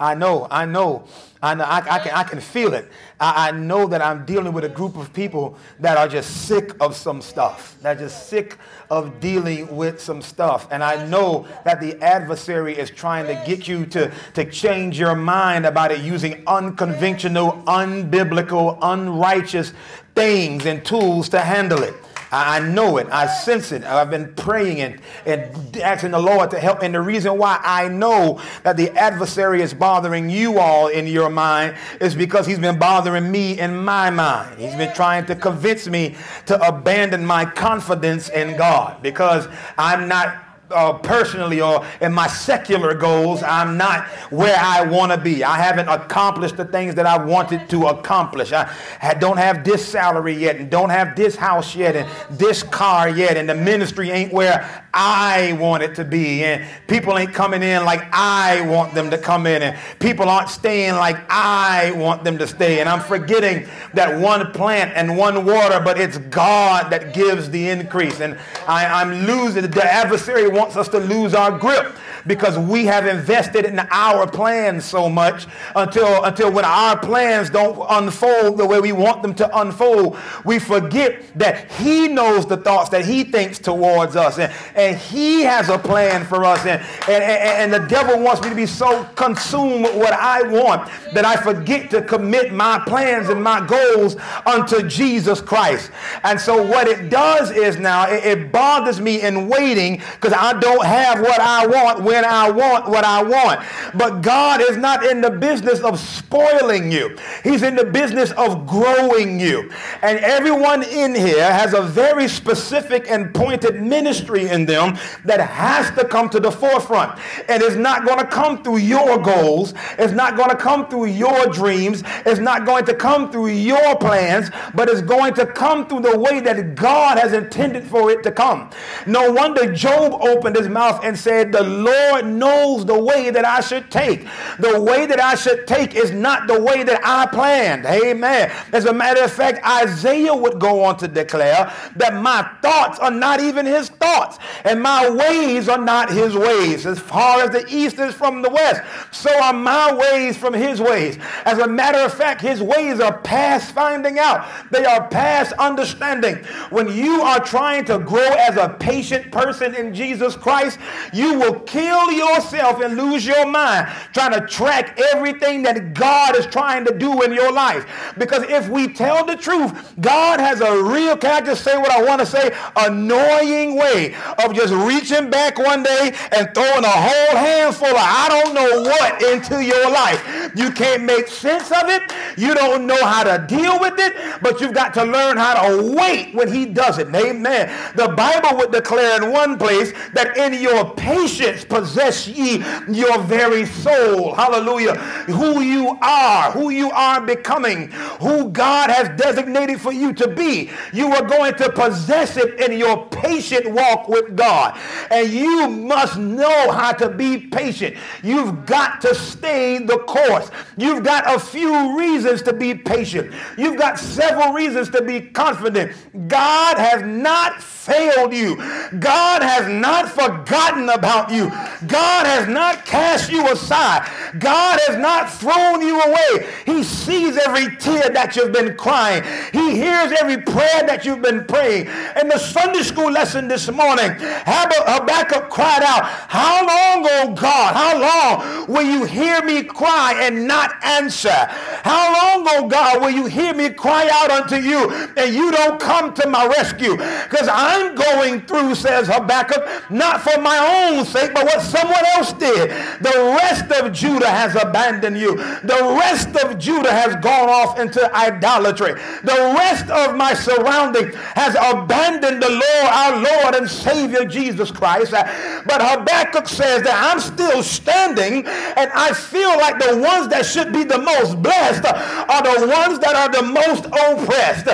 I 0.00 0.14
know, 0.14 0.48
I 0.50 0.64
know, 0.64 1.04
I 1.42 1.54
know, 1.54 1.64
I, 1.64 1.76
I, 1.76 1.98
can, 1.98 2.12
I 2.12 2.24
can 2.24 2.40
feel 2.40 2.72
it. 2.72 2.90
I, 3.20 3.48
I 3.48 3.50
know 3.52 3.86
that 3.86 4.00
I'm 4.00 4.24
dealing 4.24 4.54
with 4.54 4.64
a 4.64 4.68
group 4.68 4.96
of 4.96 5.12
people 5.12 5.58
that 5.78 5.98
are 5.98 6.08
just 6.08 6.48
sick 6.48 6.72
of 6.80 6.96
some 6.96 7.20
stuff. 7.20 7.76
They're 7.82 7.94
just 7.94 8.30
sick 8.30 8.56
of 8.88 9.20
dealing 9.20 9.76
with 9.76 10.00
some 10.00 10.22
stuff. 10.22 10.68
And 10.70 10.82
I 10.82 11.06
know 11.06 11.46
that 11.64 11.82
the 11.82 12.02
adversary 12.02 12.78
is 12.78 12.88
trying 12.88 13.26
to 13.26 13.34
get 13.46 13.68
you 13.68 13.84
to, 13.86 14.10
to 14.34 14.50
change 14.50 14.98
your 14.98 15.14
mind 15.14 15.66
about 15.66 15.92
it 15.92 16.00
using 16.00 16.42
unconventional, 16.46 17.62
unbiblical, 17.66 18.78
unrighteous 18.80 19.74
things 20.14 20.64
and 20.64 20.82
tools 20.82 21.28
to 21.28 21.40
handle 21.40 21.82
it. 21.82 21.94
I 22.30 22.60
know 22.60 22.96
it. 22.98 23.08
I 23.10 23.26
sense 23.26 23.72
it. 23.72 23.84
I've 23.84 24.10
been 24.10 24.34
praying 24.34 24.80
and, 24.80 25.00
and 25.26 25.76
asking 25.78 26.12
the 26.12 26.20
Lord 26.20 26.50
to 26.52 26.60
help. 26.60 26.82
And 26.82 26.94
the 26.94 27.00
reason 27.00 27.36
why 27.38 27.60
I 27.62 27.88
know 27.88 28.40
that 28.62 28.76
the 28.76 28.90
adversary 28.96 29.62
is 29.62 29.74
bothering 29.74 30.30
you 30.30 30.58
all 30.58 30.88
in 30.88 31.06
your 31.06 31.30
mind 31.30 31.76
is 32.00 32.14
because 32.14 32.46
he's 32.46 32.58
been 32.58 32.78
bothering 32.78 33.30
me 33.30 33.58
in 33.58 33.76
my 33.76 34.10
mind. 34.10 34.58
He's 34.58 34.76
been 34.76 34.94
trying 34.94 35.26
to 35.26 35.34
convince 35.34 35.88
me 35.88 36.16
to 36.46 36.60
abandon 36.66 37.24
my 37.24 37.44
confidence 37.44 38.28
in 38.28 38.56
God 38.56 39.02
because 39.02 39.48
I'm 39.76 40.06
not 40.06 40.49
uh, 40.70 40.92
personally 40.94 41.60
or 41.60 41.84
in 42.00 42.12
my 42.12 42.26
secular 42.26 42.94
goals, 42.94 43.42
I'm 43.42 43.76
not 43.76 44.06
where 44.30 44.56
I 44.58 44.82
want 44.82 45.12
to 45.12 45.18
be. 45.18 45.42
I 45.42 45.56
haven't 45.56 45.88
accomplished 45.88 46.56
the 46.56 46.64
things 46.64 46.94
that 46.94 47.06
I 47.06 47.22
wanted 47.22 47.68
to 47.70 47.88
accomplish. 47.88 48.52
I, 48.52 48.72
I 49.02 49.14
don't 49.14 49.36
have 49.36 49.64
this 49.64 49.86
salary 49.86 50.34
yet 50.34 50.56
and 50.56 50.70
don't 50.70 50.90
have 50.90 51.16
this 51.16 51.36
house 51.36 51.74
yet 51.74 51.96
and 51.96 52.08
this 52.38 52.62
car 52.62 53.08
yet 53.08 53.36
and 53.36 53.48
the 53.48 53.54
ministry 53.54 54.10
ain't 54.10 54.32
where 54.32 54.84
I 54.92 55.52
want 55.60 55.82
it 55.82 55.94
to 55.96 56.04
be 56.04 56.42
and 56.44 56.64
people 56.86 57.16
ain't 57.16 57.32
coming 57.32 57.62
in 57.62 57.84
like 57.84 58.02
I 58.12 58.60
want 58.62 58.94
them 58.94 59.10
to 59.10 59.18
come 59.18 59.46
in. 59.46 59.62
And 59.62 59.78
people 59.98 60.28
aren't 60.28 60.48
staying 60.48 60.94
like 60.94 61.16
I 61.28 61.92
want 61.92 62.24
them 62.24 62.38
to 62.38 62.46
stay. 62.46 62.80
And 62.80 62.88
I'm 62.88 63.00
forgetting 63.00 63.68
that 63.94 64.20
one 64.20 64.50
plant 64.52 64.92
and 64.96 65.16
one 65.16 65.44
water 65.44 65.80
but 65.80 65.98
it's 65.98 66.18
God 66.18 66.90
that 66.90 67.14
gives 67.14 67.50
the 67.50 67.68
increase. 67.68 68.20
And 68.20 68.38
I, 68.66 68.86
I'm 68.86 69.26
losing 69.26 69.62
the 69.62 69.84
adversary 69.84 70.48
wants 70.48 70.76
us 70.76 70.88
to 70.88 70.98
lose 70.98 71.34
our 71.34 71.56
grip 71.56 71.94
because 72.26 72.58
we 72.58 72.84
have 72.84 73.06
invested 73.06 73.64
in 73.64 73.78
our 73.90 74.26
plans 74.26 74.84
so 74.84 75.08
much 75.08 75.46
until, 75.74 76.24
until 76.24 76.52
when 76.52 76.64
our 76.64 76.98
plans 76.98 77.50
don't 77.50 77.84
unfold 77.88 78.58
the 78.58 78.66
way 78.66 78.80
we 78.80 78.92
want 78.92 79.22
them 79.22 79.34
to 79.34 79.60
unfold, 79.60 80.18
we 80.44 80.58
forget 80.58 81.22
that 81.36 81.70
he 81.72 82.08
knows 82.08 82.46
the 82.46 82.56
thoughts 82.56 82.90
that 82.90 83.04
he 83.04 83.24
thinks 83.24 83.58
towards 83.58 84.16
us. 84.16 84.38
And, 84.38 84.52
and 84.74 84.79
he 84.88 85.42
has 85.42 85.68
a 85.68 85.78
plan 85.78 86.24
for 86.24 86.44
us 86.44 86.60
and, 86.66 86.82
and, 87.08 87.22
and, 87.22 87.72
and 87.72 87.72
the 87.72 87.88
devil 87.88 88.20
wants 88.20 88.42
me 88.42 88.48
to 88.50 88.54
be 88.54 88.66
so 88.66 89.04
consumed 89.14 89.82
with 89.82 89.96
what 89.96 90.12
I 90.12 90.42
want 90.42 90.90
that 91.14 91.24
I 91.24 91.36
forget 91.36 91.90
to 91.90 92.02
commit 92.02 92.52
my 92.52 92.82
plans 92.86 93.28
and 93.28 93.42
my 93.42 93.66
goals 93.66 94.16
unto 94.46 94.86
Jesus 94.86 95.40
Christ. 95.40 95.90
And 96.22 96.40
so 96.40 96.62
what 96.62 96.88
it 96.88 97.10
does 97.10 97.50
is 97.50 97.78
now 97.78 98.08
it, 98.08 98.24
it 98.24 98.52
bothers 98.52 99.00
me 99.00 99.22
in 99.22 99.48
waiting 99.48 100.02
because 100.14 100.32
I 100.32 100.58
don't 100.58 100.84
have 100.84 101.20
what 101.20 101.40
I 101.40 101.66
want 101.66 102.02
when 102.02 102.24
I 102.24 102.50
want 102.50 102.88
what 102.88 103.04
I 103.04 103.22
want. 103.22 103.60
But 103.94 104.22
God 104.22 104.60
is 104.60 104.76
not 104.76 105.04
in 105.04 105.20
the 105.20 105.30
business 105.30 105.80
of 105.80 105.98
spoiling 105.98 106.90
you. 106.92 107.16
He's 107.42 107.62
in 107.62 107.76
the 107.76 107.84
business 107.84 108.32
of 108.32 108.66
growing 108.66 109.40
you. 109.40 109.70
And 110.02 110.18
everyone 110.18 110.82
in 110.82 111.14
here 111.14 111.52
has 111.52 111.74
a 111.74 111.82
very 111.82 112.28
specific 112.28 113.10
and 113.10 113.34
pointed 113.34 113.80
ministry 113.82 114.48
in 114.48 114.66
them 114.70 114.98
that 115.24 115.40
has 115.40 115.90
to 115.96 116.04
come 116.06 116.28
to 116.30 116.40
the 116.40 116.50
forefront. 116.50 117.18
And 117.48 117.62
it's 117.62 117.76
not 117.76 118.04
going 118.04 118.18
to 118.18 118.26
come 118.26 118.62
through 118.62 118.78
your 118.78 119.18
goals. 119.18 119.74
It's 119.98 120.12
not 120.12 120.36
going 120.36 120.50
to 120.50 120.56
come 120.56 120.88
through 120.88 121.06
your 121.06 121.46
dreams. 121.46 122.02
It's 122.26 122.40
not 122.40 122.66
going 122.66 122.84
to 122.86 122.94
come 122.94 123.30
through 123.30 123.48
your 123.48 123.96
plans, 123.96 124.50
but 124.74 124.88
it's 124.88 125.02
going 125.02 125.34
to 125.34 125.46
come 125.46 125.86
through 125.86 126.00
the 126.00 126.18
way 126.18 126.40
that 126.40 126.74
God 126.74 127.18
has 127.18 127.32
intended 127.32 127.84
for 127.84 128.10
it 128.10 128.22
to 128.24 128.32
come. 128.32 128.70
No 129.06 129.32
wonder 129.32 129.72
Job 129.72 130.14
opened 130.20 130.50
opened 130.50 130.56
his 130.56 130.68
mouth 130.68 131.04
and 131.04 131.18
said, 131.18 131.52
The 131.52 131.62
Lord 131.62 132.26
knows 132.26 132.84
the 132.84 132.98
way 132.98 133.30
that 133.30 133.44
I 133.44 133.60
should 133.60 133.90
take. 133.90 134.26
The 134.58 134.80
way 134.80 135.06
that 135.06 135.20
I 135.20 135.34
should 135.34 135.66
take 135.66 135.94
is 135.94 136.10
not 136.10 136.46
the 136.48 136.60
way 136.60 136.82
that 136.82 137.00
I 137.04 137.26
planned. 137.26 137.86
Amen. 137.86 138.50
As 138.72 138.86
a 138.86 138.92
matter 138.92 139.22
of 139.22 139.32
fact, 139.32 139.60
Isaiah 139.66 140.34
would 140.34 140.58
go 140.58 140.84
on 140.84 140.96
to 140.98 141.08
declare 141.08 141.72
that 141.96 142.14
my 142.14 142.48
thoughts 142.62 142.98
are 142.98 143.10
not 143.10 143.40
even 143.40 143.66
his 143.66 143.88
thoughts, 143.88 144.38
and 144.64 144.82
my 144.82 145.08
ways 145.08 145.68
are 145.68 145.78
not 145.78 146.10
his 146.10 146.34
ways. 146.34 146.86
As 146.86 146.98
far 146.98 147.42
as 147.42 147.50
the 147.50 147.66
east 147.68 147.98
is 147.98 148.14
from 148.14 148.42
the 148.42 148.50
west, 148.50 148.82
so 149.10 149.30
are 149.42 149.52
my 149.52 149.94
ways 149.94 150.36
from 150.36 150.54
his 150.54 150.80
ways. 150.80 151.18
As 151.44 151.58
a 151.58 151.66
matter 151.66 151.98
of 151.98 152.12
fact, 152.12 152.40
his 152.40 152.62
ways 152.62 153.00
are 153.00 153.18
past 153.18 153.72
finding 153.72 154.18
out, 154.18 154.46
they 154.70 154.84
are 154.84 155.08
past 155.08 155.52
understanding. 155.52 156.36
When 156.70 156.92
you 156.92 157.22
are 157.22 157.40
trying 157.40 157.84
to 157.86 157.98
grow 157.98 158.20
as 158.20 158.56
a 158.56 158.76
patient 158.78 159.30
person 159.32 159.74
in 159.74 159.94
Jesus 159.94 160.36
Christ, 160.36 160.78
you 161.12 161.38
will 161.38 161.60
kill 161.60 162.10
yourself 162.12 162.80
and 162.80 162.96
lose 162.96 163.26
your 163.26 163.46
mind 163.46 163.88
trying 164.12 164.32
to 164.32 164.46
track 164.46 164.98
everything 165.12 165.62
that 165.62 165.94
God 165.94 166.36
is 166.36 166.46
trying 166.46 166.84
to 166.84 166.96
do 166.96 167.22
in 167.22 167.32
your 167.32 167.52
life. 167.52 168.14
Because 168.18 168.42
if 168.44 168.68
we 168.68 168.88
tell 168.88 169.24
the 169.24 169.36
truth, 169.36 169.94
God 170.00 170.40
has 170.40 170.60
a 170.60 170.82
real, 170.82 171.16
can 171.16 171.42
I 171.42 171.46
just 171.46 171.64
say 171.64 171.76
what 171.76 171.90
I 171.90 172.02
want 172.02 172.20
to 172.20 172.26
say? 172.26 172.56
Annoying 172.76 173.76
way 173.76 174.14
of 174.44 174.49
just 174.54 174.72
reaching 174.72 175.30
back 175.30 175.58
one 175.58 175.82
day 175.82 176.14
and 176.32 176.54
throwing 176.54 176.84
a 176.84 176.88
whole 176.88 177.36
handful 177.36 177.88
of 177.88 177.96
I 177.96 178.28
don't 178.28 178.54
know 178.54 178.82
what 178.82 179.22
into 179.22 179.62
your 179.64 179.90
life. 179.90 180.52
You 180.54 180.70
can't 180.70 181.04
make 181.04 181.28
sense 181.28 181.70
of 181.70 181.88
it. 181.88 182.02
You 182.36 182.54
don't 182.54 182.86
know 182.86 183.04
how 183.04 183.24
to 183.24 183.44
deal 183.46 183.78
with 183.80 183.94
it, 183.98 184.14
but 184.42 184.60
you've 184.60 184.74
got 184.74 184.94
to 184.94 185.04
learn 185.04 185.36
how 185.36 185.68
to 185.68 185.92
wait 185.94 186.34
when 186.34 186.52
he 186.52 186.66
does 186.66 186.98
it. 186.98 187.14
Amen. 187.14 187.70
The 187.96 188.08
Bible 188.08 188.58
would 188.58 188.72
declare 188.72 189.22
in 189.22 189.32
one 189.32 189.58
place 189.58 189.92
that 190.14 190.36
in 190.36 190.60
your 190.60 190.94
patience 190.94 191.64
possess 191.64 192.26
ye 192.26 192.64
your 192.88 193.20
very 193.22 193.66
soul. 193.66 194.34
Hallelujah. 194.34 194.94
Who 194.94 195.60
you 195.60 195.98
are, 196.02 196.52
who 196.52 196.70
you 196.70 196.90
are 196.90 197.20
becoming, 197.20 197.90
who 198.20 198.50
God 198.50 198.90
has 198.90 199.08
designated 199.20 199.80
for 199.80 199.92
you 199.92 200.12
to 200.14 200.28
be. 200.28 200.70
You 200.92 201.12
are 201.12 201.22
going 201.26 201.54
to 201.54 201.70
possess 201.70 202.36
it 202.36 202.60
in 202.60 202.78
your 202.78 203.06
patient 203.08 203.70
walk 203.70 204.08
with 204.08 204.36
God. 204.40 204.80
And 205.10 205.30
you 205.30 205.68
must 205.68 206.16
know 206.16 206.72
how 206.72 206.92
to 206.92 207.10
be 207.10 207.36
patient. 207.48 207.94
You've 208.22 208.64
got 208.64 209.02
to 209.02 209.14
stay 209.14 209.78
the 209.78 209.98
course. 209.98 210.50
You've 210.78 211.04
got 211.04 211.36
a 211.36 211.38
few 211.38 211.98
reasons 211.98 212.40
to 212.42 212.54
be 212.54 212.74
patient. 212.74 213.34
You've 213.58 213.76
got 213.76 213.98
several 213.98 214.54
reasons 214.54 214.88
to 214.90 215.02
be 215.02 215.20
confident. 215.20 215.92
God 216.28 216.78
has 216.78 217.02
not 217.02 217.62
failed 217.62 218.32
you. 218.32 218.56
God 218.98 219.42
has 219.42 219.68
not 219.68 220.08
forgotten 220.08 220.88
about 220.88 221.30
you. 221.30 221.50
God 221.86 222.26
has 222.26 222.48
not 222.48 222.86
cast 222.86 223.30
you 223.30 223.46
aside. 223.52 224.08
God 224.38 224.80
has 224.86 224.96
not 224.96 225.30
thrown 225.30 225.82
you 225.82 226.00
away. 226.00 226.46
He 226.64 226.82
sees 226.82 227.36
every 227.36 227.76
tear 227.76 228.08
that 228.10 228.36
you've 228.36 228.52
been 228.52 228.76
crying. 228.76 229.22
He 229.52 229.76
hears 229.76 230.12
every 230.12 230.40
prayer 230.40 230.82
that 230.86 231.04
you've 231.04 231.22
been 231.22 231.44
praying. 231.44 231.88
In 232.20 232.28
the 232.28 232.38
Sunday 232.38 232.82
school 232.82 233.10
lesson 233.10 233.48
this 233.48 233.70
morning, 233.70 234.10
Habakkuk 234.46 235.50
cried 235.50 235.82
out, 235.82 236.04
How 236.04 236.66
long, 236.66 237.06
oh 237.10 237.34
God, 237.34 237.74
how 237.74 237.98
long 238.00 238.66
will 238.66 238.82
you 238.82 239.04
hear 239.04 239.42
me 239.42 239.62
cry 239.62 240.14
and 240.20 240.46
not 240.46 240.82
answer? 240.84 241.28
How 241.30 242.12
long, 242.12 242.46
oh 242.50 242.68
God, 242.68 243.00
will 243.00 243.10
you 243.10 243.26
hear 243.26 243.54
me 243.54 243.70
cry 243.70 244.08
out 244.12 244.30
unto 244.30 244.56
you 244.56 244.90
and 245.16 245.34
you 245.34 245.50
don't 245.50 245.80
come 245.80 246.14
to 246.14 246.28
my 246.28 246.46
rescue? 246.46 246.96
Because 246.96 247.48
I'm 247.50 247.94
going 247.94 248.46
through, 248.46 248.74
says 248.74 249.08
Habakkuk, 249.08 249.90
not 249.90 250.20
for 250.20 250.40
my 250.40 250.90
own 250.90 251.04
sake, 251.04 251.32
but 251.34 251.44
what 251.44 251.62
someone 251.62 252.04
else 252.16 252.32
did. 252.32 252.70
The 253.00 253.36
rest 253.40 253.70
of 253.72 253.92
Judah 253.92 254.28
has 254.28 254.54
abandoned 254.56 255.18
you. 255.18 255.36
The 255.36 255.96
rest 255.98 256.36
of 256.36 256.58
Judah 256.58 256.92
has 256.92 257.16
gone 257.16 257.48
off 257.48 257.78
into 257.78 258.00
idolatry. 258.14 258.94
The 259.22 259.54
rest 259.56 259.88
of 259.90 260.16
my 260.16 260.34
surrounding 260.34 261.12
has 261.34 261.54
abandoned 261.54 262.42
the 262.42 262.50
Lord, 262.50 262.88
our 262.90 263.16
Lord 263.16 263.54
and 263.54 263.68
Savior 263.68 264.19
Jesus 264.24 264.70
Christ. 264.70 265.12
Uh, 265.12 265.24
but 265.66 265.80
Habakkuk 265.82 266.48
says 266.48 266.82
that 266.82 266.96
I'm 267.10 267.20
still 267.20 267.62
standing 267.62 268.46
and 268.46 268.90
I 268.94 269.12
feel 269.12 269.50
like 269.58 269.78
the 269.78 269.98
ones 269.98 270.28
that 270.28 270.46
should 270.46 270.72
be 270.72 270.84
the 270.84 270.98
most 270.98 271.42
blessed 271.42 271.84
are 271.86 272.42
the 272.42 272.66
ones 272.66 272.98
that 273.00 273.14
are 273.14 273.30
the 273.30 273.42
most 273.42 273.86
oppressed. 273.86 274.66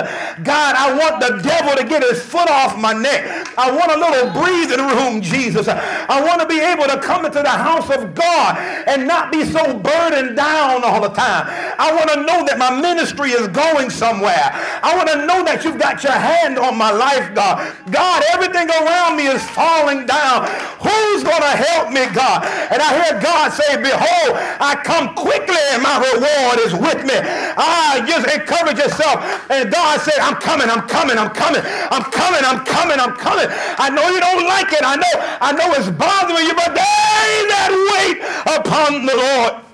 God, 0.43 0.75
I 0.75 0.97
want 0.97 1.21
the 1.21 1.41
devil 1.41 1.75
to 1.75 1.83
get 1.87 2.03
his 2.03 2.21
foot 2.21 2.49
off 2.49 2.77
my 2.77 2.93
neck. 2.93 3.47
I 3.57 3.71
want 3.71 3.91
a 3.91 3.99
little 3.99 4.31
breathing 4.33 4.85
room, 4.85 5.21
Jesus. 5.21 5.67
I 5.67 6.21
want 6.23 6.41
to 6.41 6.47
be 6.47 6.59
able 6.59 6.85
to 6.85 6.99
come 6.99 7.25
into 7.25 7.41
the 7.41 7.49
house 7.49 7.89
of 7.89 8.13
God 8.15 8.57
and 8.87 9.07
not 9.07 9.31
be 9.31 9.45
so 9.45 9.77
burdened 9.77 10.35
down 10.35 10.83
all 10.83 11.01
the 11.01 11.09
time. 11.09 11.45
I 11.79 11.93
want 11.93 12.09
to 12.11 12.21
know 12.23 12.45
that 12.45 12.57
my 12.57 12.69
ministry 12.79 13.31
is 13.31 13.47
going 13.49 13.89
somewhere. 13.89 14.49
I 14.83 14.95
want 14.95 15.09
to 15.09 15.25
know 15.25 15.43
that 15.43 15.63
you've 15.63 15.79
got 15.79 16.03
your 16.03 16.13
hand 16.13 16.57
on 16.57 16.77
my 16.77 16.91
life, 16.91 17.33
God. 17.33 17.73
God, 17.91 18.23
everything 18.33 18.69
around 18.69 19.17
me 19.17 19.26
is 19.27 19.43
falling 19.51 20.05
down. 20.05 20.47
Who's 20.79 21.23
going 21.23 21.43
to 21.43 21.55
help 21.55 21.91
me, 21.91 22.07
God? 22.15 22.45
And 22.71 22.81
I 22.81 22.89
hear 22.97 23.19
God 23.21 23.51
say, 23.51 23.77
Behold, 23.77 24.33
I 24.59 24.79
come 24.83 25.13
quickly 25.13 25.59
and 25.75 25.83
my 25.83 25.99
reward 25.99 26.57
is 26.63 26.73
with 26.73 27.03
me. 27.03 27.17
Ah, 27.59 28.03
just 28.07 28.25
encourage 28.31 28.77
yourself. 28.79 29.21
And 29.51 29.71
God 29.71 29.99
said, 30.01 30.19
I'm 30.19 30.39
coming, 30.39 30.69
I'm 30.69 30.87
coming, 30.87 31.17
I'm 31.17 31.33
coming, 31.35 31.61
I'm 31.63 32.07
coming, 32.11 32.43
I'm 32.43 32.63
coming, 32.65 32.99
I'm 32.99 33.15
coming. 33.15 33.47
I 33.77 33.89
know 33.89 34.07
you 34.09 34.19
don't 34.19 34.47
like 34.47 34.71
it. 34.71 34.83
I 34.83 34.95
know, 34.95 35.13
I 35.41 35.51
know 35.51 35.67
it's 35.75 35.91
bothering 35.91 36.47
you, 36.47 36.55
but 36.55 36.73
they 36.73 37.27
that 37.51 37.71
wait 37.91 38.17
upon 38.55 39.05
the 39.05 39.15
Lord 39.15 39.66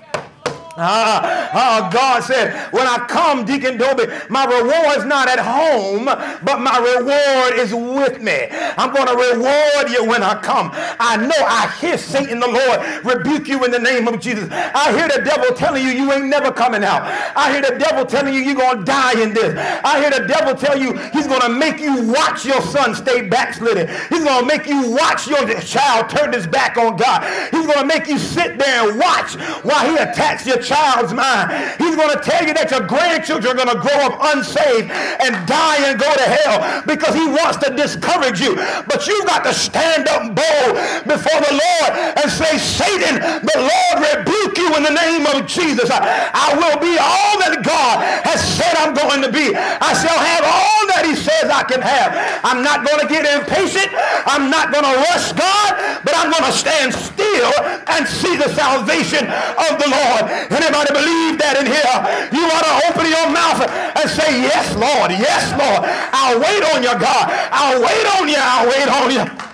Ah, 0.76 1.50
ah, 1.52 1.90
God 1.92 2.24
said, 2.24 2.72
when 2.72 2.84
I 2.86 2.98
come, 3.06 3.44
Deacon 3.44 3.78
Dobie, 3.78 4.06
my 4.28 4.44
reward 4.44 4.98
is 4.98 5.04
not 5.04 5.28
at 5.28 5.38
home, 5.38 6.06
but 6.06 6.60
my 6.60 6.78
reward 6.78 7.60
is 7.60 7.72
with 7.72 8.20
me. 8.20 8.48
I'm 8.50 8.92
going 8.92 9.06
to 9.06 9.14
reward 9.14 9.90
you 9.90 10.04
when 10.04 10.24
I 10.24 10.34
come. 10.42 10.70
I 10.74 11.16
know 11.16 11.46
I 11.46 11.72
hear 11.80 11.96
Satan, 11.96 12.40
the 12.40 12.48
Lord, 12.48 13.04
rebuke 13.04 13.46
you 13.46 13.64
in 13.64 13.70
the 13.70 13.78
name 13.78 14.08
of 14.08 14.20
Jesus. 14.20 14.48
I 14.50 14.90
hear 14.98 15.06
the 15.06 15.24
devil 15.24 15.54
telling 15.54 15.84
you 15.84 15.90
you 15.90 16.12
ain't 16.12 16.26
never 16.26 16.50
coming 16.50 16.82
out. 16.82 17.02
I 17.36 17.52
hear 17.52 17.62
the 17.62 17.78
devil 17.78 18.04
telling 18.04 18.34
you 18.34 18.40
you're 18.40 18.56
going 18.56 18.78
to 18.78 18.84
die 18.84 19.22
in 19.22 19.32
this. 19.32 19.54
I 19.84 20.00
hear 20.00 20.10
the 20.10 20.26
devil 20.26 20.56
tell 20.56 20.76
you 20.76 20.96
he's 21.12 21.28
going 21.28 21.42
to 21.42 21.50
make 21.50 21.78
you 21.78 22.02
watch 22.02 22.44
your 22.44 22.60
son 22.62 22.96
stay 22.96 23.28
backslidden. 23.28 23.86
He's 24.08 24.24
going 24.24 24.40
to 24.40 24.46
make 24.46 24.66
you 24.66 24.90
watch 24.90 25.28
your 25.28 25.46
child 25.60 26.10
turn 26.10 26.32
his 26.32 26.48
back 26.48 26.76
on 26.76 26.96
God. 26.96 27.22
He's 27.52 27.66
going 27.66 27.78
to 27.78 27.86
make 27.86 28.08
you 28.08 28.18
sit 28.18 28.58
there 28.58 28.90
and 28.90 28.98
watch 28.98 29.36
while 29.62 29.88
he 29.88 29.96
attacks 29.96 30.44
your 30.46 30.63
child's 30.64 31.12
mind. 31.12 31.52
He's 31.78 31.94
going 31.94 32.10
to 32.16 32.20
tell 32.20 32.42
you 32.44 32.54
that 32.56 32.72
your 32.72 32.88
grandchildren 32.88 33.54
are 33.54 33.64
going 33.64 33.74
to 33.76 33.80
grow 33.80 34.00
up 34.08 34.16
unsaved 34.34 34.88
and 34.90 35.32
die 35.46 35.80
and 35.86 36.00
go 36.00 36.08
to 36.08 36.26
hell 36.26 36.82
because 36.88 37.14
he 37.14 37.28
wants 37.28 37.60
to 37.62 37.70
discourage 37.76 38.40
you. 38.40 38.56
But 38.88 39.06
you've 39.06 39.28
got 39.28 39.44
to 39.44 39.52
stand 39.52 40.08
up 40.08 40.32
bold 40.32 40.72
before 41.04 41.40
the 41.44 41.54
Lord 41.54 41.90
and 42.18 42.26
say, 42.32 42.56
Satan, 42.56 43.20
the 43.20 43.58
Lord 43.60 43.96
rebuke 44.02 44.56
you 44.56 44.72
in 44.74 44.82
the 44.82 44.96
name 44.96 45.28
of 45.30 45.46
Jesus. 45.46 45.92
I, 45.92 46.00
I 46.32 46.48
will 46.56 46.80
be 46.80 46.96
all 46.96 47.36
that 47.44 47.60
God 47.60 48.00
has 48.24 48.40
said 48.40 48.74
I'm 48.80 48.96
going 48.96 49.22
to 49.22 49.30
be. 49.30 49.52
I 49.54 49.92
shall 49.94 50.16
have 50.16 50.44
all 50.44 50.82
that 50.96 51.04
he 51.04 51.14
says 51.14 51.50
I 51.50 51.62
can 51.64 51.84
have. 51.84 52.16
I'm 52.44 52.64
not 52.64 52.86
going 52.86 53.00
to 53.04 53.08
get 53.08 53.28
impatient. 53.28 53.92
I'm 54.24 54.50
not 54.50 54.72
going 54.72 54.84
to 54.84 54.96
rush 55.12 55.32
God, 55.36 56.02
but 56.04 56.14
I'm 56.16 56.30
going 56.30 56.44
to 56.44 56.56
stand 56.56 56.94
still 56.94 57.52
and 57.88 58.06
see 58.06 58.36
the 58.36 58.48
salvation 58.54 59.26
of 59.28 59.72
the 59.80 59.88
Lord. 59.90 60.22
Anybody 60.54 60.90
believe 60.94 61.38
that 61.42 61.58
in 61.58 61.66
here? 61.66 61.96
You 62.30 62.46
ought 62.46 62.66
to 62.66 62.74
open 62.88 63.04
your 63.10 63.28
mouth 63.30 63.66
and 63.66 64.06
say, 64.06 64.40
yes, 64.40 64.74
Lord. 64.78 65.10
Yes, 65.10 65.50
Lord. 65.58 65.82
I'll 66.14 66.38
wait 66.38 66.62
on 66.74 66.82
you, 66.82 66.94
God. 66.94 67.26
I'll 67.50 67.82
wait 67.82 68.06
on 68.18 68.28
you. 68.30 68.38
I'll 68.38 68.68
wait 68.70 68.88
on 68.88 69.10
you. 69.10 69.53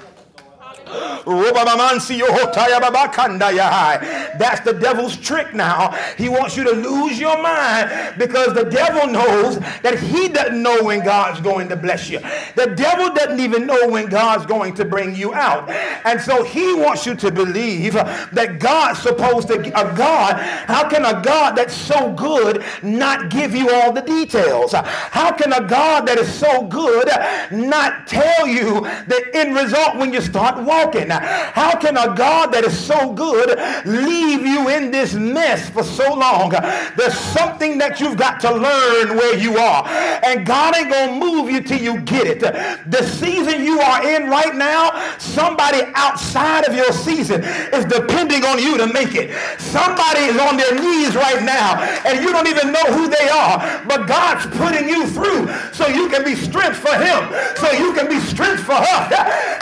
That's 4.39 4.61
the 4.61 4.73
devil's 4.73 5.17
trick 5.17 5.55
now. 5.55 5.93
He 6.17 6.29
wants 6.29 6.57
you 6.57 6.65
to 6.65 6.73
lose 6.73 7.19
your 7.19 7.41
mind 7.41 8.19
because 8.19 8.55
the 8.55 8.65
devil 8.65 9.07
knows 9.07 9.59
that 9.83 9.99
he 9.99 10.29
doesn't 10.29 10.63
know 10.63 10.83
when 10.83 11.05
God's 11.05 11.41
going 11.41 11.69
to 11.69 11.77
bless 11.77 12.09
you. 12.09 12.21
The 12.57 12.75
devil 12.77 13.13
doesn't 13.15 13.41
even 13.41 13.67
know 13.67 13.89
when 13.89 14.09
God's 14.09 14.47
going 14.47 14.75
to 14.75 14.85
bring 14.85 15.15
you 15.15 15.35
out. 15.35 15.71
And 16.05 16.21
so 16.21 16.43
he 16.45 16.75
wants 16.75 17.07
you 17.07 17.15
to 17.17 17.31
believe 17.31 17.93
that 17.95 18.59
God's 18.59 19.01
supposed 19.01 19.49
to, 19.49 19.61
a 19.61 19.97
God, 19.97 20.37
how 20.67 20.89
can 20.89 21.05
a 21.05 21.23
God 21.23 21.57
that's 21.57 21.75
so 21.75 22.13
good 22.13 22.65
not 22.83 23.31
give 23.31 23.55
you 23.55 23.71
all 23.71 23.93
the 23.93 24.03
details? 24.03 24.73
How 24.73 25.33
can 25.33 25.53
a 25.53 25.67
God 25.67 26.07
that 26.07 26.19
is 26.19 26.33
so 26.33 26.67
good 26.67 27.09
not 27.53 28.07
tell 28.07 28.47
you 28.47 28.81
the 29.07 29.31
end 29.35 29.55
result 29.55 29.97
when 29.97 30.13
you 30.13 30.21
start 30.21 30.57
walking? 30.57 30.80
How 30.81 31.77
can 31.77 31.97
a 31.97 32.15
God 32.15 32.53
that 32.53 32.65
is 32.65 32.79
so 32.79 33.13
good 33.13 33.59
leave 33.85 34.47
you 34.47 34.69
in 34.69 34.91
this 34.91 35.15
mess 35.15 35.69
for 35.69 35.83
so 35.83 36.15
long? 36.15 36.51
There's 36.97 37.19
something 37.19 37.79
that 37.79 38.01
you've 38.01 38.17
got 38.17 38.41
to 38.41 38.51
learn 38.51 39.17
where 39.17 39.37
you 39.37 39.59
are. 39.59 39.87
And 40.25 40.47
God 40.47 40.77
ain't 40.77 40.91
going 40.91 41.21
to 41.21 41.27
move 41.27 41.51
you 41.51 41.61
till 41.61 41.81
you 41.81 42.01
get 42.01 42.27
it. 42.27 42.41
The 42.41 43.03
season 43.03 43.63
you 43.63 43.81
are 43.81 44.07
in 44.07 44.29
right 44.29 44.55
now, 44.55 45.17
somebody 45.19 45.83
outside 45.95 46.67
of 46.67 46.75
your 46.75 46.93
season 46.93 47.43
is 47.45 47.85
depending 47.85 48.45
on 48.45 48.59
you 48.59 48.79
to 48.79 48.87
make 48.87 49.15
it. 49.15 49.37
Somebody 49.61 50.21
is 50.21 50.39
on 50.39 50.57
their 50.57 50.75
knees 50.75 51.15
right 51.15 51.43
now 51.43 51.81
and 52.07 52.25
you 52.25 52.33
don't 52.33 52.49
even 52.49 52.73
know 52.73 52.85
who 52.93 53.09
they 53.09 53.29
are. 53.29 53.85
But 53.87 54.07
God's 54.07 54.47
putting 54.57 54.89
you 54.89 55.07
through 55.07 55.49
so 55.73 55.89
you 55.89 56.09
can 56.09 56.25
be 56.25 56.35
strength 56.35 56.79
for 56.79 56.95
him, 56.95 57.29
so 57.57 57.71
you 57.73 57.93
can 57.93 58.09
be 58.09 58.21
strength 58.21 58.65
for 58.65 58.75
her. 58.75 59.01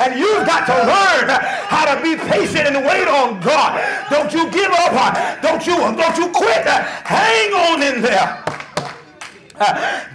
And 0.00 0.18
you've 0.18 0.46
got 0.46 0.66
to 0.66 0.74
learn 0.74 1.07
how 1.68 1.94
to 1.94 2.02
be 2.02 2.16
patient 2.16 2.68
and 2.68 2.84
wait 2.84 3.08
on 3.08 3.40
God. 3.40 3.80
Don't 4.10 4.32
you 4.32 4.50
give 4.50 4.70
up. 4.70 5.42
Don't 5.42 5.66
you, 5.66 5.76
don't 5.76 6.16
you 6.16 6.28
quit. 6.30 6.66
Hang 6.66 7.52
on 7.52 7.82
in 7.82 8.02
there. 8.02 8.44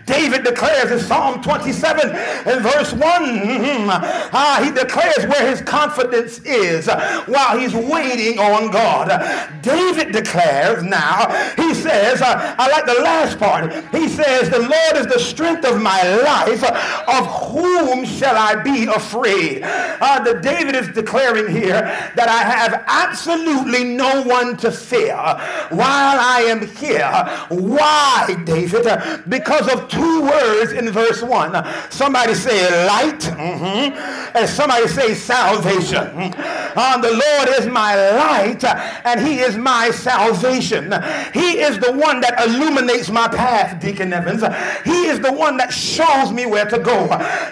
David 0.06 0.44
declares 0.44 0.92
in 0.92 1.00
Psalm 1.00 1.42
27 1.42 2.10
and 2.12 2.62
verse 2.62 2.94
1, 2.94 3.02
uh, 3.04 4.64
he 4.64 4.72
declares 4.72 5.26
where 5.28 5.48
his 5.48 5.62
confidence 5.62 6.40
is 6.40 6.88
while 6.88 7.58
he's 7.58 7.74
waiting 7.74 8.40
on 8.40 8.72
God. 8.72 9.62
David 9.62 10.12
declares 10.12 10.84
now, 10.84 11.30
he 11.56 11.74
says, 11.74 12.22
uh, 12.22 12.56
I 12.58 12.70
like 12.70 12.86
the 12.86 13.02
last 13.02 13.40
part. 13.40 13.72
He 13.94 14.10
says, 14.10 14.50
The 14.50 14.60
Lord 14.60 14.98
is 14.98 15.08
the 15.08 15.20
strength 15.20 15.66
of 15.66 15.82
my 15.82 16.02
life. 16.18 16.64
Of 16.64 17.28
whom 17.52 18.06
shall 18.06 18.36
I 18.36 18.62
be 18.62 18.86
afraid? 18.86 19.62
Uh, 19.64 20.24
the 20.24 20.40
David 20.40 20.76
is 20.76 20.90
declaring 20.90 21.54
here 21.54 21.82
that 22.16 22.28
I 22.28 22.44
have 22.44 22.84
absolutely 22.88 23.84
no 23.84 24.24
one 24.24 24.58
to 24.58 24.72
fear 24.72 25.16
while 25.16 26.18
I 26.20 26.46
am 26.48 26.68
here. 26.68 27.10
Why, 27.50 28.36
David? 28.46 28.86
Because 29.30 29.72
of 29.72 29.88
two 29.94 30.22
words 30.24 30.72
in 30.72 30.90
verse 30.92 31.22
1. 31.22 31.92
Somebody 31.92 32.34
say 32.34 32.86
light, 32.88 33.20
mm-hmm, 33.20 34.38
and 34.38 34.50
somebody 34.50 34.88
say 34.88 35.14
salvation. 35.14 36.34
Uh, 36.76 36.98
the 36.98 37.12
Lord 37.12 37.60
is 37.60 37.68
my 37.68 37.96
light, 38.12 38.64
and 39.06 39.26
he 39.26 39.40
is 39.40 39.56
my 39.56 39.92
salvation. 39.92 40.92
He 41.34 41.60
is 41.60 41.78
the 41.80 41.92
one 41.94 42.22
that 42.22 42.42
illuminates 42.46 43.10
my 43.10 43.28
path, 43.28 43.82
Deacon 43.82 44.12
Evans. 44.12 44.42
He 44.84 45.08
is 45.08 45.20
the 45.20 45.32
one 45.32 45.58
that 45.58 45.72
shows 45.72 46.32
me 46.32 46.46
where 46.46 46.66
to 46.66 46.80
go. 46.80 47.08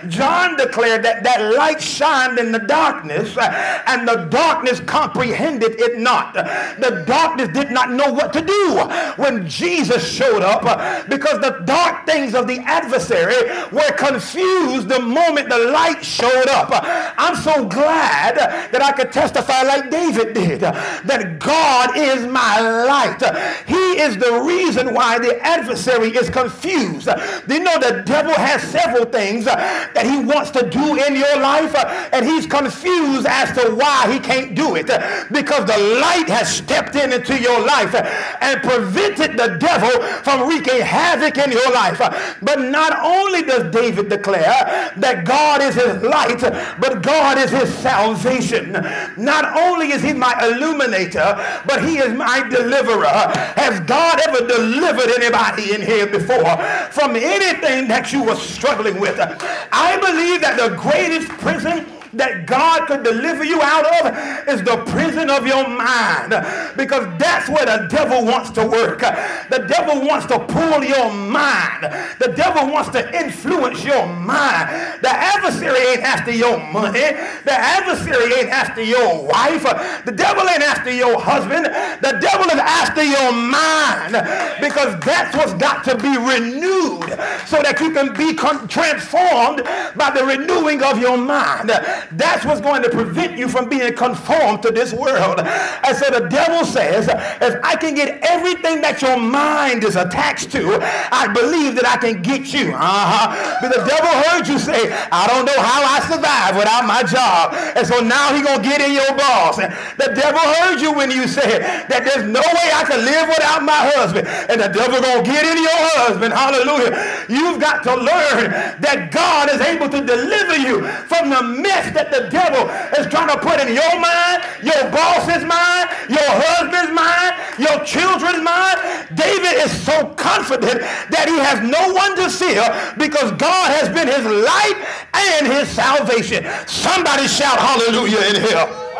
John 0.07 0.57
declared 0.57 1.03
that 1.05 1.23
that 1.23 1.55
light 1.55 1.81
shined 1.81 2.39
in 2.39 2.51
the 2.51 2.59
darkness, 2.59 3.37
and 3.37 4.07
the 4.07 4.27
darkness 4.29 4.79
comprehended 4.79 5.79
it 5.79 5.99
not. 5.99 6.33
The 6.33 7.03
darkness 7.05 7.49
did 7.49 7.71
not 7.71 7.91
know 7.91 8.11
what 8.11 8.33
to 8.33 8.41
do 8.41 8.79
when 9.21 9.47
Jesus 9.47 10.07
showed 10.07 10.41
up 10.41 10.63
because 11.09 11.39
the 11.39 11.61
dark 11.65 12.05
things 12.05 12.30
of 12.33 12.47
the 12.47 12.59
adversary 12.59 13.35
were 13.71 13.91
confused 13.97 14.89
the 14.89 14.99
moment 14.99 15.49
the 15.49 15.57
light 15.57 16.03
showed 16.03 16.47
up. 16.47 16.69
I'm 17.17 17.35
so 17.35 17.65
glad 17.65 18.37
that 18.37 18.81
I 18.81 18.91
could 18.91 19.11
testify 19.11 19.63
like 19.63 19.89
David 19.89 20.33
did 20.33 20.61
that 20.61 21.39
God 21.39 21.97
is 21.97 22.25
my 22.27 22.59
light. 22.59 23.21
He 23.67 23.99
is 24.01 24.17
the 24.17 24.41
reason 24.41 24.93
why 24.93 25.19
the 25.19 25.39
adversary 25.41 26.09
is 26.09 26.29
confused. 26.29 27.07
Do 27.47 27.53
you 27.53 27.59
know 27.59 27.79
the 27.79 28.03
devil 28.05 28.33
has 28.33 28.61
several 28.63 29.05
things 29.05 29.45
that 29.45 30.05
he 30.05 30.23
wants 30.23 30.51
to 30.51 30.69
do 30.69 31.03
in 31.03 31.15
your 31.15 31.39
life 31.39 31.75
and 32.13 32.25
he's 32.25 32.45
confused 32.45 33.25
as 33.27 33.51
to 33.57 33.75
why 33.75 34.11
he 34.11 34.19
can't 34.19 34.55
do 34.55 34.75
it 34.75 34.87
because 35.31 35.65
the 35.65 35.77
light 35.77 36.27
has 36.27 36.53
stepped 36.53 36.95
in 36.95 37.13
into 37.13 37.39
your 37.39 37.65
life 37.65 37.93
and 38.41 38.61
prevented 38.61 39.37
the 39.37 39.57
devil 39.59 40.01
from 40.23 40.47
wreaking 40.47 40.81
havoc 40.81 41.37
in 41.37 41.51
your 41.51 41.71
life. 41.71 41.99
But 42.41 42.59
not 42.59 42.97
only 43.03 43.43
does 43.43 43.71
David 43.71 44.09
declare 44.09 44.91
that 44.97 45.25
God 45.25 45.61
is 45.61 45.75
his 45.75 46.01
light, 46.01 46.41
but 46.79 47.01
God 47.01 47.37
is 47.37 47.51
his 47.51 47.73
salvation. 47.73 48.71
Not 49.17 49.57
only 49.57 49.91
is 49.91 50.01
he 50.01 50.13
my 50.13 50.33
illuminator, 50.45 51.35
but 51.65 51.83
he 51.83 51.97
is 51.97 52.13
my 52.13 52.47
deliverer. 52.49 53.07
Has 53.55 53.79
God 53.81 54.19
ever 54.27 54.47
delivered 54.47 55.09
anybody 55.17 55.73
in 55.73 55.81
here 55.81 56.07
before 56.07 56.57
from 56.91 57.15
anything 57.15 57.87
that 57.87 58.11
you 58.11 58.23
were 58.23 58.35
struggling 58.35 58.99
with? 58.99 59.19
I 59.19 59.97
believe 59.97 60.41
that 60.41 60.57
the 60.57 60.75
greatest 60.75 61.29
prison 61.39 61.85
that 62.13 62.45
God 62.45 62.87
could 62.87 63.03
deliver 63.03 63.43
you 63.43 63.61
out 63.61 63.85
of 63.85 64.47
is 64.47 64.61
the 64.63 64.83
prison 64.91 65.29
of 65.29 65.47
your 65.47 65.67
mind 65.67 66.31
because 66.75 67.07
that's 67.17 67.49
where 67.49 67.65
the 67.65 67.87
devil 67.89 68.25
wants 68.25 68.49
to 68.51 68.65
work. 68.65 68.99
The 68.99 69.65
devil 69.67 70.05
wants 70.05 70.25
to 70.27 70.39
pull 70.39 70.83
your 70.83 71.11
mind. 71.11 71.83
The 72.19 72.33
devil 72.35 72.71
wants 72.71 72.89
to 72.91 73.01
influence 73.17 73.83
your 73.83 74.05
mind. 74.07 74.69
The 75.01 75.09
adversary 75.09 75.79
ain't 75.79 76.03
after 76.03 76.31
your 76.31 76.59
money. 76.71 76.99
The 77.45 77.53
adversary 77.53 78.33
ain't 78.33 78.49
after 78.49 78.83
your 78.83 79.25
wife. 79.25 79.63
The 80.05 80.11
devil 80.11 80.47
ain't 80.47 80.63
after 80.63 80.91
your 80.91 81.19
husband. 81.19 81.65
The 81.65 82.19
devil 82.19 82.45
is 82.47 82.59
after 82.59 83.03
your 83.03 83.31
mind 83.31 84.13
because 84.61 84.99
that's 85.03 85.35
what's 85.35 85.53
got 85.53 85.83
to 85.85 85.97
be 85.97 86.17
renewed 86.17 87.09
so 87.47 87.61
that 87.61 87.77
you 87.79 87.91
can 87.91 88.13
be 88.13 88.33
transformed 88.35 89.63
by 89.95 90.11
the 90.11 90.23
renewing 90.25 90.83
of 90.83 90.99
your 90.99 91.17
mind. 91.17 91.71
That's 92.11 92.45
what's 92.45 92.61
going 92.61 92.83
to 92.83 92.89
prevent 92.89 93.37
you 93.37 93.47
from 93.47 93.69
being 93.69 93.93
conformed 93.95 94.63
to 94.63 94.71
this 94.71 94.93
world. 94.93 95.39
And 95.39 95.97
so 95.97 96.09
the 96.09 96.27
devil 96.29 96.65
says, 96.65 97.07
if 97.41 97.59
I 97.63 97.75
can 97.75 97.95
get 97.95 98.19
everything 98.23 98.81
that 98.81 99.01
your 99.01 99.17
mind 99.17 99.83
is 99.83 99.95
attached 99.95 100.51
to, 100.51 100.79
I 101.11 101.27
believe 101.27 101.75
that 101.75 101.85
I 101.85 101.97
can 101.97 102.21
get 102.21 102.53
you. 102.53 102.73
Uh-huh. 102.73 103.57
But 103.61 103.69
the 103.73 103.83
devil 103.85 104.11
heard 104.29 104.47
you 104.47 104.59
say, 104.59 104.91
I 105.11 105.27
don't 105.27 105.45
know 105.45 105.59
how 105.61 105.81
I 105.83 105.99
survive 106.07 106.55
without 106.57 106.85
my 106.85 107.03
job. 107.03 107.53
And 107.75 107.85
so 107.85 107.99
now 107.99 108.33
he's 108.33 108.45
going 108.45 108.61
to 108.61 108.67
get 108.67 108.81
in 108.81 108.93
your 108.93 109.11
boss. 109.15 109.57
The 109.57 110.11
devil 110.15 110.41
heard 110.61 110.81
you 110.81 110.93
when 110.93 111.11
you 111.11 111.27
said 111.27 111.61
that 111.87 112.03
there's 112.05 112.27
no 112.27 112.41
way 112.41 112.67
I 112.73 112.83
can 112.87 113.03
live 113.05 113.27
without 113.27 113.63
my 113.63 113.91
husband. 113.93 114.27
And 114.27 114.61
the 114.61 114.69
devil 114.69 115.01
going 115.01 115.23
to 115.23 115.29
get 115.29 115.45
in 115.45 115.57
your 115.61 115.81
husband. 115.99 116.33
Hallelujah. 116.33 117.25
You've 117.29 117.59
got 117.59 117.83
to 117.83 117.95
learn 117.95 118.51
that 118.81 119.09
God 119.11 119.49
is 119.49 119.61
able 119.61 119.89
to 119.89 120.01
deliver 120.01 120.57
you 120.57 120.87
from 121.07 121.29
the 121.29 121.41
mess 121.61 121.90
that 121.93 122.11
the 122.11 122.29
devil 122.29 122.69
is 122.97 123.07
trying 123.07 123.29
to 123.29 123.39
put 123.39 123.59
in 123.59 123.73
your 123.73 123.95
mind, 123.99 124.43
your 124.63 124.83
boss's 124.91 125.43
mind, 125.43 125.85
your 126.09 126.29
husband's 126.29 126.93
mind, 126.93 127.31
your 127.57 127.77
children's 127.83 128.43
mind. 128.43 128.77
David 129.15 129.61
is 129.63 129.71
so 129.71 130.13
confident 130.15 130.81
that 131.11 131.27
he 131.27 131.37
has 131.39 131.59
no 131.63 131.93
one 131.93 132.15
to 132.17 132.29
fear 132.29 132.63
because 132.97 133.31
God 133.39 133.71
has 133.71 133.89
been 133.89 134.07
his 134.07 134.25
light 134.25 134.77
and 135.13 135.47
his 135.47 135.67
salvation. 135.67 136.45
Somebody 136.67 137.27
shout 137.27 137.59
hallelujah 137.59 138.35
in 138.35 138.41
here. 138.43 138.90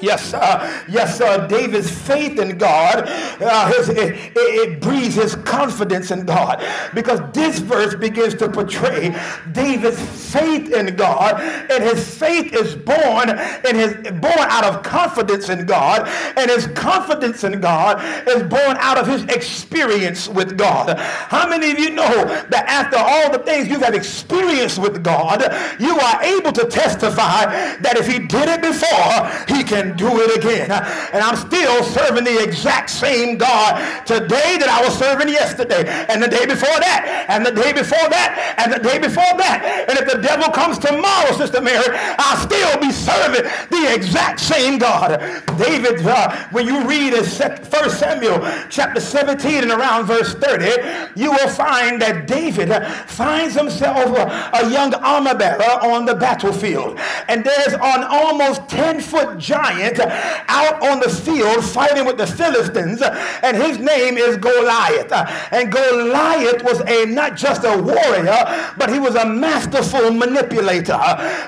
Yes, 0.00 0.32
uh, 0.34 0.84
yes, 0.88 1.20
uh, 1.20 1.46
David's 1.46 1.90
faith 1.90 2.38
in 2.38 2.58
God, 2.58 3.04
uh, 3.06 3.72
his, 3.72 3.88
it, 3.88 4.32
it, 4.36 4.80
breeds 4.80 5.14
his 5.14 5.34
confidence 5.34 6.10
in 6.10 6.24
God 6.24 6.64
because 6.94 7.20
this 7.32 7.58
verse 7.58 7.94
begins 7.94 8.34
to 8.36 8.48
portray 8.48 9.14
David's 9.52 10.00
faith 10.32 10.72
in 10.72 10.94
God, 10.96 11.40
and 11.70 11.82
his 11.82 12.16
faith 12.16 12.52
is 12.52 12.76
born 12.76 13.30
and 13.30 13.76
his 13.76 13.94
born 14.20 14.38
out 14.38 14.64
of 14.64 14.82
confidence 14.82 15.48
in 15.48 15.66
God, 15.66 16.08
and 16.36 16.50
his 16.50 16.66
confidence 16.68 17.44
in 17.44 17.60
God 17.60 18.00
is 18.28 18.42
born 18.44 18.76
out 18.78 18.98
of 18.98 19.06
his 19.06 19.24
experience 19.24 20.28
with 20.28 20.56
God. 20.56 20.98
How 20.98 21.48
many 21.48 21.72
of 21.72 21.78
you 21.78 21.90
know 21.90 22.24
that 22.50 22.64
after 22.68 22.96
all 22.96 23.32
the 23.32 23.44
things 23.44 23.68
you 23.68 23.80
have 23.80 23.94
experienced 23.94 24.78
with 24.78 25.02
God, 25.02 25.42
you 25.80 25.98
are 25.98 26.22
able 26.22 26.52
to 26.52 26.66
testify 26.66 27.46
that 27.80 27.96
if 27.96 28.06
he 28.06 28.18
did 28.20 28.48
it 28.48 28.62
before, 28.62 29.56
he 29.56 29.64
can 29.64 29.87
do 29.96 30.20
it 30.20 30.36
again. 30.36 30.70
And 30.70 31.22
I'm 31.22 31.36
still 31.36 31.82
serving 31.84 32.24
the 32.24 32.42
exact 32.42 32.90
same 32.90 33.38
God 33.38 33.78
today 34.06 34.58
that 34.58 34.68
I 34.68 34.84
was 34.84 34.96
serving 34.98 35.28
yesterday, 35.28 35.86
and 36.08 36.22
the 36.22 36.28
day 36.28 36.46
before 36.46 36.78
that, 36.80 37.26
and 37.28 37.44
the 37.44 37.52
day 37.52 37.72
before 37.72 38.08
that, 38.08 38.56
and 38.58 38.72
the 38.72 38.78
day 38.78 38.98
before 38.98 39.32
that. 39.38 39.86
And 39.88 39.98
if 39.98 40.12
the 40.12 40.20
devil 40.20 40.50
comes 40.50 40.78
tomorrow, 40.78 41.32
Sister 41.32 41.60
Mary, 41.60 41.84
I'll 42.18 42.36
still 42.36 42.78
be 42.80 42.92
serving 42.92 43.44
the 43.70 43.94
exact 43.94 44.40
same 44.40 44.78
God. 44.78 45.20
David, 45.56 46.06
uh, 46.06 46.48
when 46.50 46.66
you 46.66 46.86
read 46.86 47.14
in 47.14 47.24
1 47.24 47.90
Samuel 47.90 48.40
chapter 48.70 49.00
17 49.00 49.62
and 49.62 49.72
around 49.72 50.06
verse 50.06 50.34
30, 50.34 51.10
you 51.18 51.30
will 51.30 51.48
find 51.48 52.00
that 52.02 52.26
David 52.26 52.70
finds 53.06 53.54
himself 53.54 54.16
a 54.52 54.70
young 54.70 54.94
armor 54.94 55.34
bearer 55.34 55.62
on 55.82 56.04
the 56.04 56.14
battlefield. 56.14 56.98
And 57.28 57.44
there's 57.44 57.74
an 57.74 58.04
almost 58.04 58.68
10 58.68 59.00
foot 59.00 59.38
giant 59.38 59.77
giant 59.78 60.00
out 60.48 60.82
on 60.82 61.00
the 61.00 61.08
field 61.08 61.64
fighting 61.64 62.04
with 62.04 62.16
the 62.16 62.26
Philistines, 62.26 63.02
and 63.02 63.56
his 63.56 63.78
name 63.78 64.16
is 64.16 64.36
Goliath. 64.36 65.12
And 65.52 65.70
Goliath 65.70 66.62
was 66.62 66.80
a 66.86 67.06
not 67.06 67.36
just 67.36 67.64
a 67.64 67.80
warrior, 67.80 68.72
but 68.76 68.90
he 68.92 68.98
was 68.98 69.14
a 69.14 69.26
masterful 69.26 70.10
manipulator 70.10 70.98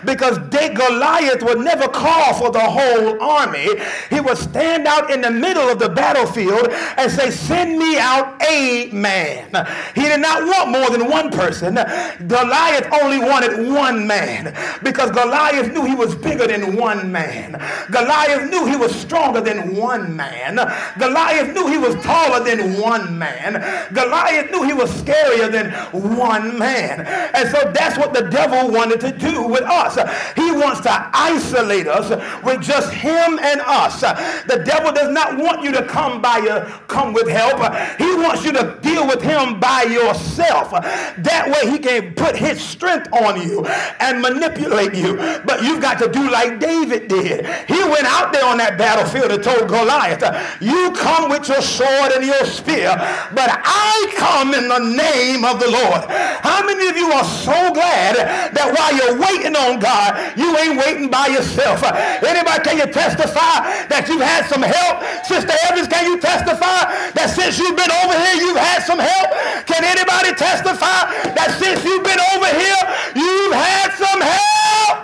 because 0.04 0.38
Goliath 0.50 1.42
would 1.42 1.60
never 1.60 1.88
call 1.88 2.34
for 2.34 2.50
the 2.50 2.60
whole 2.60 3.20
army. 3.22 3.68
He 4.08 4.20
would 4.20 4.38
stand 4.38 4.86
out 4.86 5.10
in 5.10 5.20
the 5.20 5.30
middle 5.30 5.68
of 5.68 5.78
the 5.78 5.88
battlefield 5.88 6.68
and 6.96 7.10
say, 7.10 7.30
Send 7.30 7.78
me 7.78 7.98
out 7.98 8.40
a 8.42 8.90
man. 8.92 9.66
He 9.94 10.02
did 10.02 10.20
not 10.20 10.44
want 10.44 10.70
more 10.70 10.90
than 10.90 11.10
one 11.10 11.30
person. 11.30 11.74
Goliath 11.74 12.88
only 12.92 13.18
wanted 13.18 13.68
one 13.72 14.06
man 14.06 14.54
because 14.82 15.10
Goliath 15.10 15.72
knew 15.72 15.84
he 15.84 15.94
was 15.94 16.14
bigger 16.14 16.46
than 16.46 16.76
one 16.76 17.10
man. 17.10 17.52
Goliath 17.90 18.19
knew 18.50 18.66
he 18.66 18.76
was 18.76 18.94
stronger 18.94 19.40
than 19.40 19.74
one 19.76 20.14
man. 20.16 20.56
Goliath 20.98 21.54
knew 21.54 21.66
he 21.66 21.78
was 21.78 21.94
taller 22.04 22.44
than 22.44 22.80
one 22.80 23.18
man. 23.18 23.54
Goliath 23.92 24.50
knew 24.50 24.62
he 24.62 24.72
was 24.72 24.90
scarier 25.02 25.50
than 25.50 25.70
one 26.16 26.58
man. 26.58 27.00
And 27.34 27.48
so 27.50 27.70
that's 27.72 27.98
what 27.98 28.12
the 28.12 28.28
devil 28.28 28.70
wanted 28.70 29.00
to 29.00 29.12
do 29.12 29.46
with 29.46 29.62
us. 29.62 29.96
He 30.36 30.52
wants 30.52 30.80
to 30.80 31.10
isolate 31.12 31.86
us 31.86 32.10
with 32.44 32.62
just 32.62 32.92
him 32.92 33.38
and 33.38 33.60
us. 33.60 34.00
The 34.00 34.62
devil 34.64 34.92
does 34.92 35.12
not 35.12 35.38
want 35.38 35.62
you 35.62 35.72
to 35.72 35.84
come 35.84 36.20
by 36.20 36.38
your, 36.38 36.64
come 36.88 37.12
with 37.12 37.28
help. 37.28 37.58
He 37.98 38.14
wants 38.16 38.44
you 38.44 38.52
to 38.52 38.78
deal 38.82 39.06
with 39.06 39.22
him 39.22 39.60
by 39.60 39.82
yourself. 39.82 40.70
That 40.70 41.50
way 41.50 41.70
he 41.70 41.78
can 41.78 42.14
put 42.14 42.36
his 42.36 42.60
strength 42.60 43.12
on 43.12 43.40
you 43.40 43.64
and 44.00 44.20
manipulate 44.20 44.94
you. 44.94 45.16
But 45.44 45.62
you've 45.62 45.80
got 45.80 45.98
to 45.98 46.10
do 46.10 46.30
like 46.30 46.60
David 46.60 47.08
did. 47.08 47.46
He 47.68 47.82
went 47.84 48.06
out 48.10 48.32
there 48.32 48.44
on 48.44 48.58
that 48.58 48.74
battlefield 48.76 49.30
and 49.30 49.42
told 49.42 49.70
Goliath, 49.70 50.22
you 50.58 50.90
come 50.92 51.30
with 51.30 51.46
your 51.46 51.62
sword 51.62 52.10
and 52.12 52.26
your 52.26 52.42
spear, 52.44 52.90
but 53.32 53.48
I 53.48 53.94
come 54.18 54.52
in 54.54 54.66
the 54.66 54.82
name 54.82 55.46
of 55.46 55.62
the 55.62 55.70
Lord. 55.70 56.10
How 56.42 56.66
many 56.66 56.90
of 56.90 56.96
you 56.98 57.14
are 57.14 57.24
so 57.24 57.70
glad 57.70 58.18
that 58.50 58.68
while 58.74 58.92
you're 58.92 59.16
waiting 59.16 59.54
on 59.54 59.78
God, 59.78 60.36
you 60.36 60.50
ain't 60.58 60.76
waiting 60.76 61.08
by 61.08 61.30
yourself? 61.30 61.82
Anybody 62.20 62.60
can 62.66 62.76
you 62.82 62.88
testify 62.90 63.86
that 63.86 64.10
you've 64.10 64.24
had 64.24 64.50
some 64.50 64.62
help? 64.62 65.02
Sister 65.24 65.54
Evans, 65.70 65.86
can 65.86 66.04
you 66.10 66.18
testify 66.18 66.90
that 67.14 67.30
since 67.30 67.58
you've 67.58 67.78
been 67.78 67.92
over 68.02 68.16
here, 68.18 68.36
you've 68.42 68.58
had 68.58 68.82
some 68.82 68.98
help? 68.98 69.30
Can 69.70 69.86
anybody 69.86 70.34
testify 70.34 71.06
that 71.38 71.54
since 71.62 71.84
you've 71.86 72.04
been 72.04 72.20
over 72.34 72.50
here, 72.50 72.82
you've 73.14 73.54
had 73.54 73.94
some 73.94 74.20
help? 74.20 74.99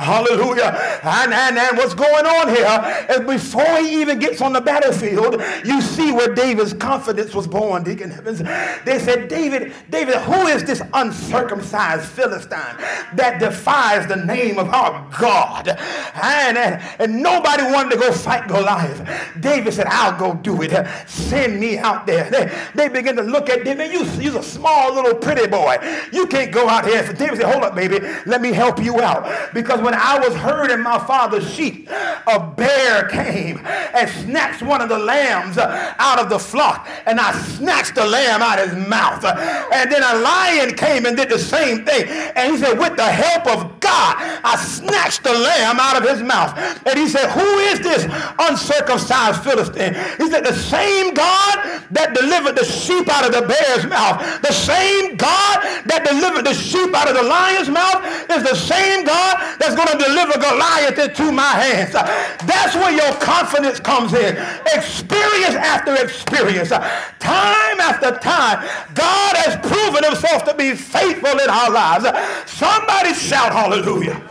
Hallelujah. 0.00 1.00
And, 1.02 1.34
and, 1.34 1.58
and 1.58 1.76
what's 1.76 1.92
going 1.92 2.24
on 2.24 2.48
here 2.48 3.06
is 3.10 3.20
before 3.20 3.76
he 3.80 4.00
even 4.00 4.18
gets 4.18 4.40
on 4.40 4.54
the 4.54 4.60
battlefield, 4.60 5.42
you 5.62 5.82
see 5.82 6.10
where 6.10 6.34
David's 6.34 6.72
confidence 6.72 7.34
was 7.34 7.46
born, 7.46 7.82
Deacon 7.82 8.10
Evans. 8.10 8.38
They 8.38 8.98
said, 8.98 9.28
David, 9.28 9.74
David, 9.90 10.14
who 10.16 10.46
is 10.46 10.64
this 10.64 10.80
uncircumcised 10.94 12.06
Philistine 12.06 12.76
that 13.14 13.40
defies 13.40 14.06
the 14.06 14.16
name 14.16 14.58
of 14.58 14.70
our 14.70 15.06
God? 15.20 15.68
And, 15.68 16.56
and, 16.56 16.82
and 16.98 17.22
nobody 17.22 17.64
wanted 17.64 17.90
to 17.90 17.96
go 17.98 18.10
fight 18.10 18.48
Goliath. 18.48 19.06
David 19.40 19.74
said, 19.74 19.86
I'll 19.86 20.18
go 20.18 20.32
do 20.32 20.62
it. 20.62 20.70
Send 21.06 21.60
me 21.60 21.76
out 21.76 22.06
there. 22.06 22.30
They, 22.30 22.50
they 22.74 22.88
begin 22.88 23.16
to 23.16 23.22
look 23.22 23.50
at 23.50 23.64
David. 23.64 23.92
You, 23.92 24.04
you're 24.18 24.38
a 24.38 24.42
small 24.42 24.94
little 24.94 25.14
pretty 25.14 25.46
boy. 25.46 25.76
You 26.10 26.26
can't 26.26 26.52
go 26.52 26.70
out 26.70 26.86
here. 26.86 27.06
So 27.06 27.12
David 27.12 27.36
said, 27.36 27.52
hold 27.52 27.64
up, 27.64 27.74
baby. 27.74 28.00
Let 28.24 28.40
me 28.40 28.52
help 28.52 28.82
you 28.82 29.02
out. 29.02 29.52
Because 29.52 29.80
when 29.80 29.89
when 29.90 29.98
I 29.98 30.20
was 30.20 30.36
herding 30.36 30.82
my 30.84 30.98
father's 31.00 31.52
sheep, 31.52 31.90
a 31.90 32.38
bear 32.38 33.08
came 33.08 33.58
and 33.66 34.08
snatched 34.08 34.62
one 34.62 34.80
of 34.80 34.88
the 34.88 34.98
lambs 34.98 35.58
out 35.58 36.20
of 36.20 36.30
the 36.30 36.38
flock, 36.38 36.88
and 37.06 37.18
I 37.18 37.32
snatched 37.32 37.96
the 37.96 38.06
lamb 38.06 38.40
out 38.40 38.60
of 38.60 38.70
his 38.70 38.86
mouth. 38.86 39.24
And 39.24 39.90
then 39.90 40.02
a 40.02 40.20
lion 40.20 40.76
came 40.76 41.06
and 41.06 41.16
did 41.16 41.28
the 41.28 41.40
same 41.40 41.84
thing. 41.84 42.06
And 42.06 42.52
he 42.52 42.58
said, 42.58 42.78
with 42.78 42.94
the 42.94 43.10
help 43.10 43.48
of 43.48 43.80
God, 43.80 44.14
I 44.44 44.54
snatched 44.56 45.24
the 45.24 45.32
lamb 45.32 45.80
out 45.80 46.00
of 46.00 46.08
his 46.08 46.22
mouth. 46.22 46.56
And 46.86 46.96
he 46.96 47.08
said, 47.08 47.28
who 47.30 47.58
is 47.74 47.80
this 47.80 48.06
uncircumcised 48.38 49.42
Philistine? 49.42 49.94
He 50.18 50.30
said, 50.30 50.44
the 50.44 50.54
same 50.54 51.14
God 51.14 51.82
that 51.90 52.14
delivered 52.14 52.54
the 52.54 52.64
sheep 52.64 53.08
out 53.08 53.26
of 53.26 53.32
the 53.32 53.42
bear's 53.42 53.86
mouth, 53.90 54.22
the 54.42 54.52
same 54.52 55.16
God 55.16 55.58
that 55.90 56.06
delivered 56.08 56.46
the 56.46 56.54
sheep 56.54 56.94
out 56.94 57.08
of 57.08 57.16
the 57.16 57.24
lion's 57.24 57.68
mouth 57.68 58.06
is 58.30 58.44
the 58.44 58.54
same 58.54 59.04
God 59.04 59.58
that's 59.58 59.74
going 59.84 59.98
to 59.98 60.04
deliver 60.04 60.38
Goliath 60.38 60.98
into 60.98 61.32
my 61.32 61.52
hands. 61.56 61.92
That's 61.92 62.74
where 62.74 62.92
your 62.92 63.12
confidence 63.20 63.80
comes 63.80 64.12
in. 64.12 64.36
Experience 64.74 65.54
after 65.54 65.94
experience, 66.02 66.70
time 66.70 67.80
after 67.80 68.12
time, 68.18 68.66
God 68.94 69.36
has 69.36 69.56
proven 69.66 70.04
himself 70.04 70.44
to 70.44 70.54
be 70.54 70.74
faithful 70.74 71.38
in 71.38 71.48
our 71.48 71.70
lives. 71.70 72.04
Somebody 72.50 73.14
shout 73.14 73.52
hallelujah. 73.52 74.29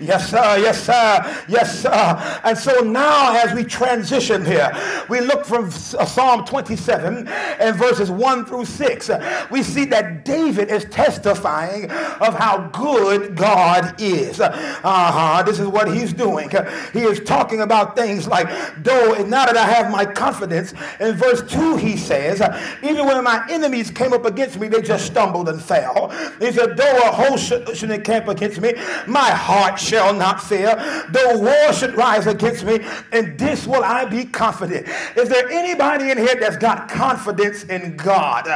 Yes, 0.00 0.30
sir. 0.30 0.58
Yes, 0.58 0.82
sir. 0.84 1.44
Yes, 1.48 1.80
sir. 1.80 2.40
And 2.44 2.56
so 2.56 2.80
now, 2.80 3.36
as 3.36 3.54
we 3.54 3.64
transition 3.64 4.44
here, 4.44 4.70
we 5.08 5.20
look 5.20 5.44
from 5.44 5.66
uh, 5.66 6.04
Psalm 6.04 6.44
27 6.44 7.28
and 7.28 7.76
verses 7.76 8.10
1 8.10 8.46
through 8.46 8.64
6. 8.64 9.10
We 9.50 9.62
see 9.62 9.84
that 9.86 10.24
David 10.24 10.70
is 10.70 10.84
testifying 10.86 11.90
of 11.90 12.34
how 12.34 12.68
good 12.72 13.36
God 13.36 14.00
is. 14.00 14.40
Uh-huh. 14.40 15.42
This 15.42 15.58
is 15.58 15.66
what 15.66 15.92
he's 15.92 16.12
doing. 16.12 16.50
He 16.92 17.00
is 17.00 17.20
talking 17.20 17.60
about 17.60 17.96
things 17.96 18.26
like, 18.26 18.48
though 18.82 19.14
and 19.14 19.30
now 19.30 19.46
that 19.46 19.56
I 19.56 19.64
have 19.64 19.90
my 19.90 20.04
confidence, 20.04 20.74
in 21.00 21.16
verse 21.16 21.42
2 21.50 21.76
he 21.76 21.96
says, 21.96 22.40
even 22.82 23.06
when 23.06 23.22
my 23.24 23.44
enemies 23.50 23.90
came 23.90 24.12
up 24.12 24.24
against 24.24 24.58
me, 24.58 24.68
they 24.68 24.82
just 24.82 25.06
stumbled 25.06 25.48
and 25.48 25.60
fell. 25.60 26.10
He 26.38 26.52
said, 26.52 26.76
though 26.76 26.98
a 26.98 27.12
host 27.12 27.46
should, 27.76 27.88
encamp 27.88 28.28
against 28.28 28.60
me, 28.60 28.74
my 29.06 29.30
heart 29.30 29.80
shall 29.88 30.12
not 30.14 30.42
fail. 30.42 30.76
Though 31.10 31.38
war 31.38 31.72
should 31.72 31.94
rise 31.94 32.26
against 32.26 32.64
me, 32.64 32.80
and 33.12 33.38
this 33.38 33.66
will 33.66 33.82
I 33.82 34.04
be 34.04 34.24
confident. 34.24 34.86
Is 35.16 35.28
there 35.28 35.48
anybody 35.48 36.10
in 36.10 36.18
here 36.18 36.36
that's 36.38 36.56
got 36.56 36.88
confidence 36.88 37.64
in 37.64 37.96
God? 37.96 38.46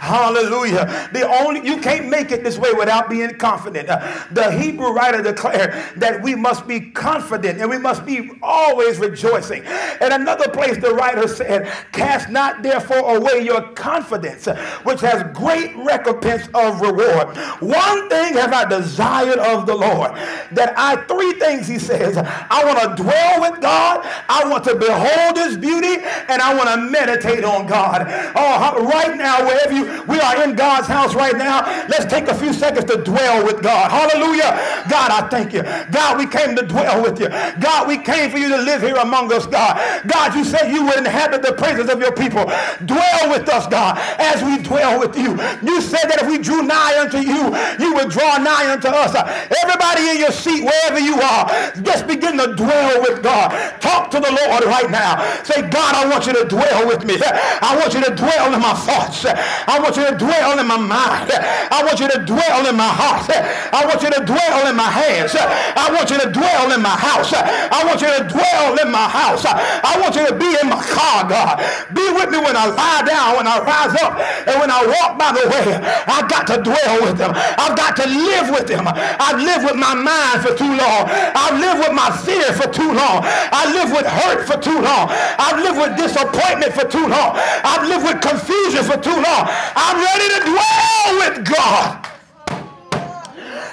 Hallelujah. 0.00 1.08
The 1.12 1.26
only 1.40 1.66
you 1.66 1.78
can't 1.78 2.08
make 2.08 2.30
it 2.30 2.44
this 2.44 2.58
way 2.58 2.72
without 2.72 3.08
being 3.08 3.34
confident. 3.38 3.88
The 4.32 4.50
Hebrew 4.52 4.92
writer 4.92 5.22
declared 5.22 5.72
that 5.96 6.22
we 6.22 6.34
must 6.34 6.66
be 6.66 6.80
confident 6.90 7.60
and 7.60 7.70
we 7.70 7.78
must 7.78 8.04
be 8.04 8.30
always 8.42 8.98
rejoicing. 8.98 9.64
And 9.64 10.12
another 10.12 10.48
place 10.48 10.76
the 10.78 10.94
writer 10.94 11.26
said, 11.28 11.70
"Cast 11.92 12.28
not 12.28 12.62
therefore 12.62 13.16
away 13.16 13.40
your 13.40 13.62
confidence, 13.72 14.46
which 14.82 15.00
has 15.00 15.22
great 15.34 15.74
recompense 15.76 16.48
of 16.54 16.80
reward. 16.80 17.36
One 17.60 18.08
thing 18.08 18.34
have 18.34 18.52
I 18.52 18.64
desired 18.64 19.38
of 19.38 19.66
the 19.66 19.74
Lord, 19.74 20.12
that 20.52 20.74
I 20.82 20.96
three 20.96 21.32
things 21.34 21.68
he 21.68 21.78
says. 21.78 22.16
I 22.18 22.64
want 22.64 22.78
to 22.80 23.02
dwell 23.02 23.40
with 23.40 23.60
God. 23.60 24.00
I 24.28 24.48
want 24.48 24.64
to 24.64 24.74
behold 24.74 25.38
His 25.38 25.56
beauty, 25.56 26.02
and 26.28 26.42
I 26.42 26.54
want 26.54 26.68
to 26.70 26.76
meditate 26.90 27.44
on 27.44 27.66
God. 27.66 28.02
Oh, 28.34 28.84
right 28.84 29.16
now, 29.16 29.46
wherever 29.46 29.72
you 29.72 30.02
we 30.08 30.18
are 30.18 30.42
in 30.42 30.56
God's 30.56 30.88
house 30.88 31.14
right 31.14 31.36
now, 31.36 31.62
let's 31.88 32.06
take 32.06 32.26
a 32.26 32.34
few 32.34 32.52
seconds 32.52 32.86
to 32.86 33.02
dwell 33.02 33.44
with 33.44 33.62
God. 33.62 33.90
Hallelujah. 33.90 34.58
God, 34.90 35.10
I 35.10 35.28
thank 35.30 35.52
you. 35.52 35.62
God, 35.92 36.18
we 36.18 36.26
came 36.26 36.56
to 36.56 36.66
dwell 36.66 37.02
with 37.02 37.20
you. 37.20 37.28
God, 37.60 37.86
we 37.86 37.98
came 37.98 38.30
for 38.30 38.38
you 38.38 38.48
to 38.48 38.58
live 38.58 38.82
here 38.82 38.96
among 38.96 39.32
us, 39.32 39.46
God. 39.46 39.78
God, 40.06 40.34
you 40.34 40.44
said 40.44 40.72
you 40.72 40.84
would 40.84 40.98
inhabit 40.98 41.42
the 41.42 41.52
praises 41.52 41.88
of 41.88 42.00
your 42.00 42.12
people. 42.12 42.44
Dwell 42.86 43.30
with 43.30 43.48
us, 43.48 43.68
God, 43.68 43.98
as 44.18 44.42
we 44.42 44.58
dwell 44.62 44.98
with 44.98 45.16
you. 45.16 45.38
You 45.62 45.80
said 45.80 46.10
that 46.10 46.18
if 46.22 46.28
we 46.28 46.38
drew 46.38 46.62
nigh 46.62 46.98
unto 46.98 47.18
you, 47.18 47.54
you 47.78 47.94
would 47.94 48.10
draw 48.10 48.36
nigh 48.38 48.72
unto 48.72 48.88
us. 48.88 49.14
Everybody 49.62 50.10
in 50.10 50.18
your 50.18 50.32
seat, 50.32 50.64
wherever 50.72 51.00
you 51.00 51.20
are, 51.20 51.44
just 51.82 52.06
begin 52.06 52.38
to 52.38 52.54
dwell 52.54 53.02
with 53.02 53.22
God. 53.22 53.52
Talk 53.80 54.10
to 54.10 54.20
the 54.20 54.30
Lord 54.30 54.64
right 54.64 54.90
now. 54.90 55.20
Say, 55.44 55.62
God, 55.68 55.94
I 55.94 56.08
want 56.08 56.26
you 56.26 56.32
to 56.32 56.44
dwell 56.48 56.88
with 56.88 57.04
me. 57.04 57.16
I 57.20 57.76
want 57.76 57.94
you 57.94 58.02
to 58.02 58.14
dwell 58.14 58.54
in 58.54 58.60
my 58.60 58.74
thoughts. 58.74 59.24
I 59.26 59.78
want 59.80 59.96
you 59.96 60.06
to 60.08 60.16
dwell 60.16 60.58
in 60.58 60.66
my 60.66 60.78
mind. 60.78 61.30
I 61.32 61.82
want 61.84 62.00
you 62.00 62.08
to 62.08 62.18
dwell 62.24 62.66
in 62.66 62.76
my 62.76 62.88
heart. 62.88 63.28
I 63.28 63.84
want 63.86 64.02
you 64.02 64.10
to 64.10 64.22
dwell 64.24 64.66
in 64.68 64.76
my 64.76 64.88
hands. 64.88 65.36
I 65.36 65.92
want 65.92 66.10
you 66.10 66.18
to 66.18 66.30
dwell 66.30 66.72
in 66.72 66.80
my 66.80 66.96
house. 66.96 67.32
I 67.32 67.84
want 67.84 68.00
you 68.00 68.08
to 68.08 68.22
dwell 68.28 68.78
in 68.80 68.90
my 68.90 69.08
house. 69.08 69.44
I 69.44 69.98
want 70.00 70.16
you 70.16 70.26
to 70.26 70.34
be 70.34 70.48
in 70.62 70.68
my 70.68 70.80
car, 70.80 71.28
God. 71.28 71.60
Be 71.92 72.04
with 72.12 72.30
me 72.30 72.38
when 72.38 72.56
I 72.56 72.66
lie 72.72 73.02
down, 73.04 73.36
when 73.36 73.46
I 73.46 73.60
rise 73.60 73.94
up, 74.00 74.16
and 74.48 74.56
when 74.60 74.70
I 74.70 74.80
walk 74.86 75.18
by 75.18 75.32
the 75.32 75.44
way. 75.48 75.76
I've 76.06 76.28
got 76.28 76.46
to 76.48 76.62
dwell 76.62 76.96
with 77.02 77.18
him. 77.20 77.32
I've 77.34 77.76
got 77.76 77.96
to 77.96 78.06
live 78.08 78.50
with 78.50 78.68
him. 78.68 78.86
I've 78.86 79.40
lived 79.40 79.64
with 79.64 79.76
my 79.76 79.94
mind 79.94 80.42
for 80.42 80.54
too 80.62 80.74
long. 80.78 81.02
I've 81.34 81.58
lived 81.58 81.80
with 81.82 81.94
my 81.94 82.10
fear 82.22 82.46
for 82.54 82.70
too 82.70 82.92
long. 82.94 83.26
I 83.26 83.66
live 83.74 83.90
with 83.90 84.06
hurt 84.06 84.46
for 84.46 84.58
too 84.60 84.78
long. 84.78 85.10
I've 85.10 85.58
lived 85.58 85.78
with 85.78 85.96
disappointment 85.98 86.72
for 86.72 86.86
too 86.86 87.06
long. 87.06 87.34
I've 87.34 87.86
lived 87.88 88.06
with 88.06 88.22
confusion 88.22 88.84
for 88.84 88.98
too 89.02 89.18
long. 89.18 89.42
I'm 89.74 89.98
ready 89.98 90.28
to 90.34 90.40
dwell 90.46 91.08
with 91.18 91.36
God. 91.50 92.11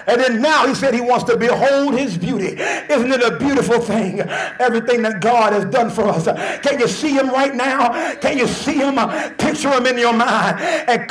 And 0.09 0.19
then 0.19 0.41
now 0.41 0.65
he 0.65 0.73
said 0.73 0.95
he 0.95 1.01
wants 1.01 1.25
to 1.25 1.37
behold 1.37 1.93
his 1.97 2.17
beauty. 2.17 2.57
Isn't 2.57 3.11
it 3.11 3.21
a 3.21 3.37
beautiful 3.37 3.79
thing? 3.79 4.21
Everything 4.59 5.03
that 5.03 5.21
God 5.21 5.53
has 5.53 5.65
done 5.65 5.91
for 5.91 6.05
us. 6.05 6.25
Can 6.63 6.79
you 6.79 6.87
see 6.87 7.11
him 7.11 7.29
right 7.29 7.53
now? 7.53 8.15
Can 8.15 8.37
you 8.37 8.47
see 8.47 8.73
him? 8.73 8.95
Picture 9.37 9.71
him 9.71 9.85
in 9.85 9.99
your 9.99 10.13
mind 10.13 10.59
and, 10.59 11.09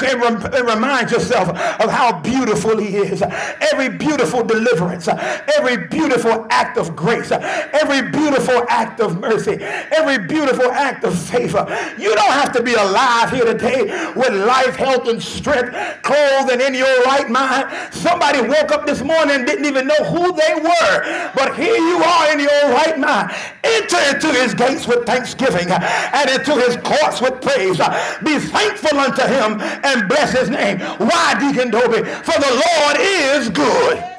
remind 0.68 1.10
yourself 1.12 1.48
of 1.48 1.90
how 1.90 2.20
beautiful 2.20 2.76
he 2.76 2.96
is. 2.96 3.22
Every 3.22 3.88
beautiful 3.88 4.42
deliverance, 4.42 5.06
every 5.06 5.86
beautiful 5.86 6.46
act 6.50 6.76
of 6.76 6.96
grace, 6.96 7.30
every 7.30 8.10
beautiful 8.10 8.66
act 8.68 9.00
of 9.00 9.20
mercy, 9.20 9.58
every 9.60 10.26
beautiful 10.26 10.72
act 10.72 11.04
of 11.04 11.16
favor. 11.16 11.64
You 11.98 12.14
don't 12.16 12.32
have 12.32 12.52
to 12.52 12.62
be 12.62 12.74
alive 12.74 13.30
here 13.30 13.44
today 13.44 13.84
with 14.16 14.32
life, 14.32 14.74
health, 14.74 15.06
and 15.06 15.22
strength, 15.22 15.72
clothed 16.02 16.50
and 16.50 16.60
in 16.60 16.74
your 16.74 17.02
right 17.04 17.30
mind. 17.30 17.94
Somebody 17.94 18.40
woke 18.40 18.72
up 18.72 18.87
this 18.88 19.02
morning 19.02 19.44
didn't 19.44 19.66
even 19.66 19.86
know 19.86 20.02
who 20.04 20.32
they 20.32 20.54
were. 20.54 21.30
But 21.34 21.54
here 21.56 21.76
you 21.76 22.02
are 22.02 22.32
in 22.32 22.40
your 22.40 22.72
right 22.72 22.98
mind. 22.98 23.30
Enter 23.62 23.98
into 24.14 24.32
his 24.32 24.54
gates 24.54 24.88
with 24.88 25.04
thanksgiving 25.04 25.68
and 25.70 26.30
into 26.30 26.54
his 26.54 26.76
courts 26.78 27.20
with 27.20 27.42
praise. 27.42 27.76
Be 28.24 28.38
thankful 28.38 28.98
unto 28.98 29.22
him 29.22 29.60
and 29.60 30.08
bless 30.08 30.32
his 30.32 30.48
name. 30.48 30.80
Why, 30.80 31.36
Deacon 31.38 31.70
Dobie? 31.70 32.02
For 32.02 32.40
the 32.40 32.64
Lord 32.64 32.96
is 32.98 33.50
good. 33.50 34.17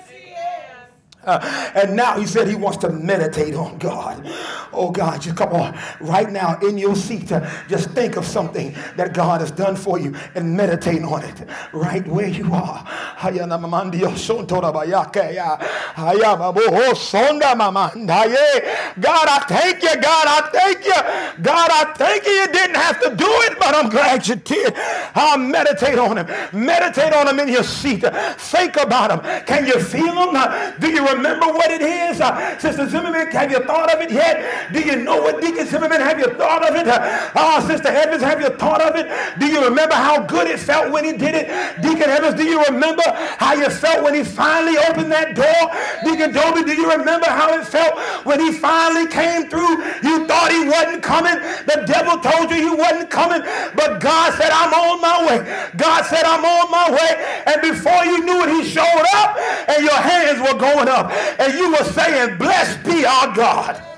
Uh, 1.26 1.72
and 1.76 1.96
now 1.98 2.18
he 2.18 2.26
said 2.26 2.48
he 2.48 2.56
wants 2.56 2.78
to 2.78 2.90
meditate 2.90 3.54
on 3.54 3.78
God. 3.78 4.26
Oh 4.72 4.90
God, 4.90 5.22
just 5.22 5.36
come 5.36 5.52
on. 5.54 5.78
Right 6.00 6.32
now 6.32 6.58
in 6.60 6.78
your 6.78 6.96
seat, 6.96 7.32
uh, 7.32 7.50
just 7.68 7.90
think 7.92 8.16
of 8.16 8.26
something 8.26 8.74
that 8.96 9.14
God 9.14 9.42
has 9.42 9.52
done 9.52 9.76
for 9.76 10.00
you 10.00 10.16
and 10.36 10.56
meditate 10.56 11.04
on 11.04 11.24
it 11.24 11.46
right 11.74 12.08
where 12.08 12.28
you 12.28 12.54
are. 12.54 12.86
God, 19.00 19.28
I 19.28 19.46
thank 19.48 19.84
you. 19.84 19.96
God, 20.02 20.28
I 20.28 20.50
thank 20.54 20.86
you. 20.86 21.44
God, 21.44 21.70
I 21.72 21.94
thank 21.96 22.26
you. 22.26 22.32
You 22.32 22.48
didn't 22.48 22.76
have 22.76 23.00
to 23.02 23.10
do 23.16 23.28
it, 23.28 23.60
but 23.60 23.76
I'm 23.76 23.90
glad 23.90 24.26
you 24.28 24.36
did. 24.36 24.74
I'll 25.16 25.38
meditate 25.38 26.00
on 26.00 26.18
him. 26.18 26.28
Meditate 26.54 27.14
on 27.14 27.28
him 27.28 27.40
in 27.40 27.50
your 27.50 27.64
seat. 27.64 28.06
Think 28.38 28.78
about 28.78 29.12
him. 29.12 29.20
Can 29.46 29.66
you 29.68 29.80
feel 29.82 30.14
him? 30.14 30.80
Do 30.80 30.90
you 30.90 31.09
remember 31.14 31.48
what 31.48 31.72
it 31.72 31.82
is? 31.82 32.22
Uh, 32.22 32.58
Sister 32.60 32.88
Zimmerman, 32.88 33.32
have 33.32 33.52
you 33.52 33.60
thought 33.66 33.94
of 33.94 34.02
it 34.02 34.12
yet? 34.12 34.72
Do 34.74 34.82
you 34.82 34.98
know 34.98 35.22
what 35.22 35.42
Deacon 35.42 35.66
Zimmerman, 35.66 36.02
have 36.02 36.20
you 36.20 36.28
thought 36.36 36.68
of 36.68 36.76
it? 36.76 36.88
Uh, 36.88 37.32
oh, 37.36 37.66
Sister 37.68 37.90
Evans, 37.90 38.24
have 38.24 38.42
you 38.42 38.50
thought 38.50 38.82
of 38.82 38.96
it? 38.96 39.08
Do 39.40 39.48
you 39.48 39.64
remember 39.64 39.96
how 39.96 40.24
good 40.24 40.48
it 40.48 40.60
felt 40.60 40.92
when 40.92 41.06
he 41.06 41.14
did 41.14 41.36
it? 41.36 41.48
Deacon 41.82 42.10
Evans, 42.10 42.36
do 42.36 42.44
you 42.44 42.64
remember 42.66 43.04
how 43.38 43.54
you 43.54 43.70
felt 43.70 44.04
when 44.04 44.14
he 44.14 44.24
finally 44.24 44.78
opened 44.78 45.12
that 45.12 45.36
door? 45.36 45.62
Deacon 46.04 46.34
Dobie, 46.34 46.64
do 46.64 46.74
you 46.74 46.92
remember 46.92 47.28
how 47.28 47.58
it 47.58 47.66
felt 47.66 47.98
when 48.26 48.40
he 48.40 48.52
finally 48.52 49.08
came 49.08 49.50
through? 49.50 49.84
You 50.04 50.28
thought 50.28 50.52
he 50.52 50.68
wasn't 50.68 51.04
coming. 51.04 51.36
The 51.66 51.84
devil 51.86 52.20
told 52.20 52.52
you 52.52 52.58
he 52.58 52.76
wasn't 52.76 53.10
coming, 53.10 53.42
but 53.76 54.00
God 54.00 54.34
said, 54.36 54.52
I'm 54.52 54.74
on 54.74 55.02
my 55.02 55.18
way. 55.28 55.70
God 55.78 56.06
said, 56.06 56.24
I'm 56.24 56.44
on 56.44 56.72
my 56.72 56.92
way. 56.92 57.44
And 57.46 57.62
before 57.62 58.06
you 58.06 58.24
knew 58.26 58.44
it, 58.44 58.50
he 58.50 58.70
showed 58.70 59.06
up 59.16 59.38
and 59.70 59.84
your 59.84 59.96
hands 59.96 60.40
were 60.40 60.58
going 60.58 60.88
up 60.88 60.99
and 61.40 61.54
you 61.54 61.72
were 61.72 61.84
saying, 61.86 62.38
Blessed 62.38 62.84
be 62.84 63.06
our 63.06 63.34
God. 63.36 63.89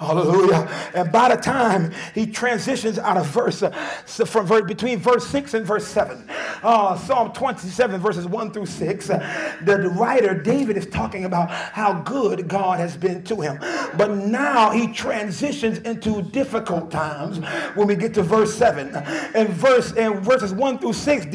Hallelujah. 0.00 0.66
And 0.94 1.12
by 1.12 1.28
the 1.28 1.40
time 1.40 1.92
he 2.14 2.26
transitions 2.26 2.98
out 2.98 3.18
of 3.18 3.26
verse, 3.26 3.62
uh, 3.62 3.68
from 4.06 4.46
verse, 4.46 4.62
between 4.66 4.98
verse 4.98 5.26
6 5.26 5.52
and 5.52 5.66
verse 5.66 5.86
7, 5.86 6.26
uh, 6.62 6.96
Psalm 6.96 7.34
27, 7.34 8.00
verses 8.00 8.26
1 8.26 8.50
through 8.50 8.64
6, 8.64 9.10
uh, 9.10 9.56
the 9.62 9.90
writer 9.90 10.32
David 10.32 10.78
is 10.78 10.86
talking 10.86 11.26
about 11.26 11.50
how 11.50 12.00
good 12.00 12.48
God 12.48 12.80
has 12.80 12.96
been 12.96 13.22
to 13.24 13.42
him. 13.42 13.58
But 13.98 14.12
now 14.12 14.70
he 14.70 14.90
transitions 14.90 15.80
into 15.80 16.22
difficult 16.22 16.90
times 16.90 17.38
when 17.74 17.86
we 17.86 17.94
get 17.94 18.14
to 18.14 18.22
verse 18.22 18.54
7. 18.54 18.96
And 19.34 19.50
verse 19.50 19.92
and 19.92 20.20
verses 20.20 20.54
1 20.54 20.78
through 20.78 20.94
6, 20.94 21.26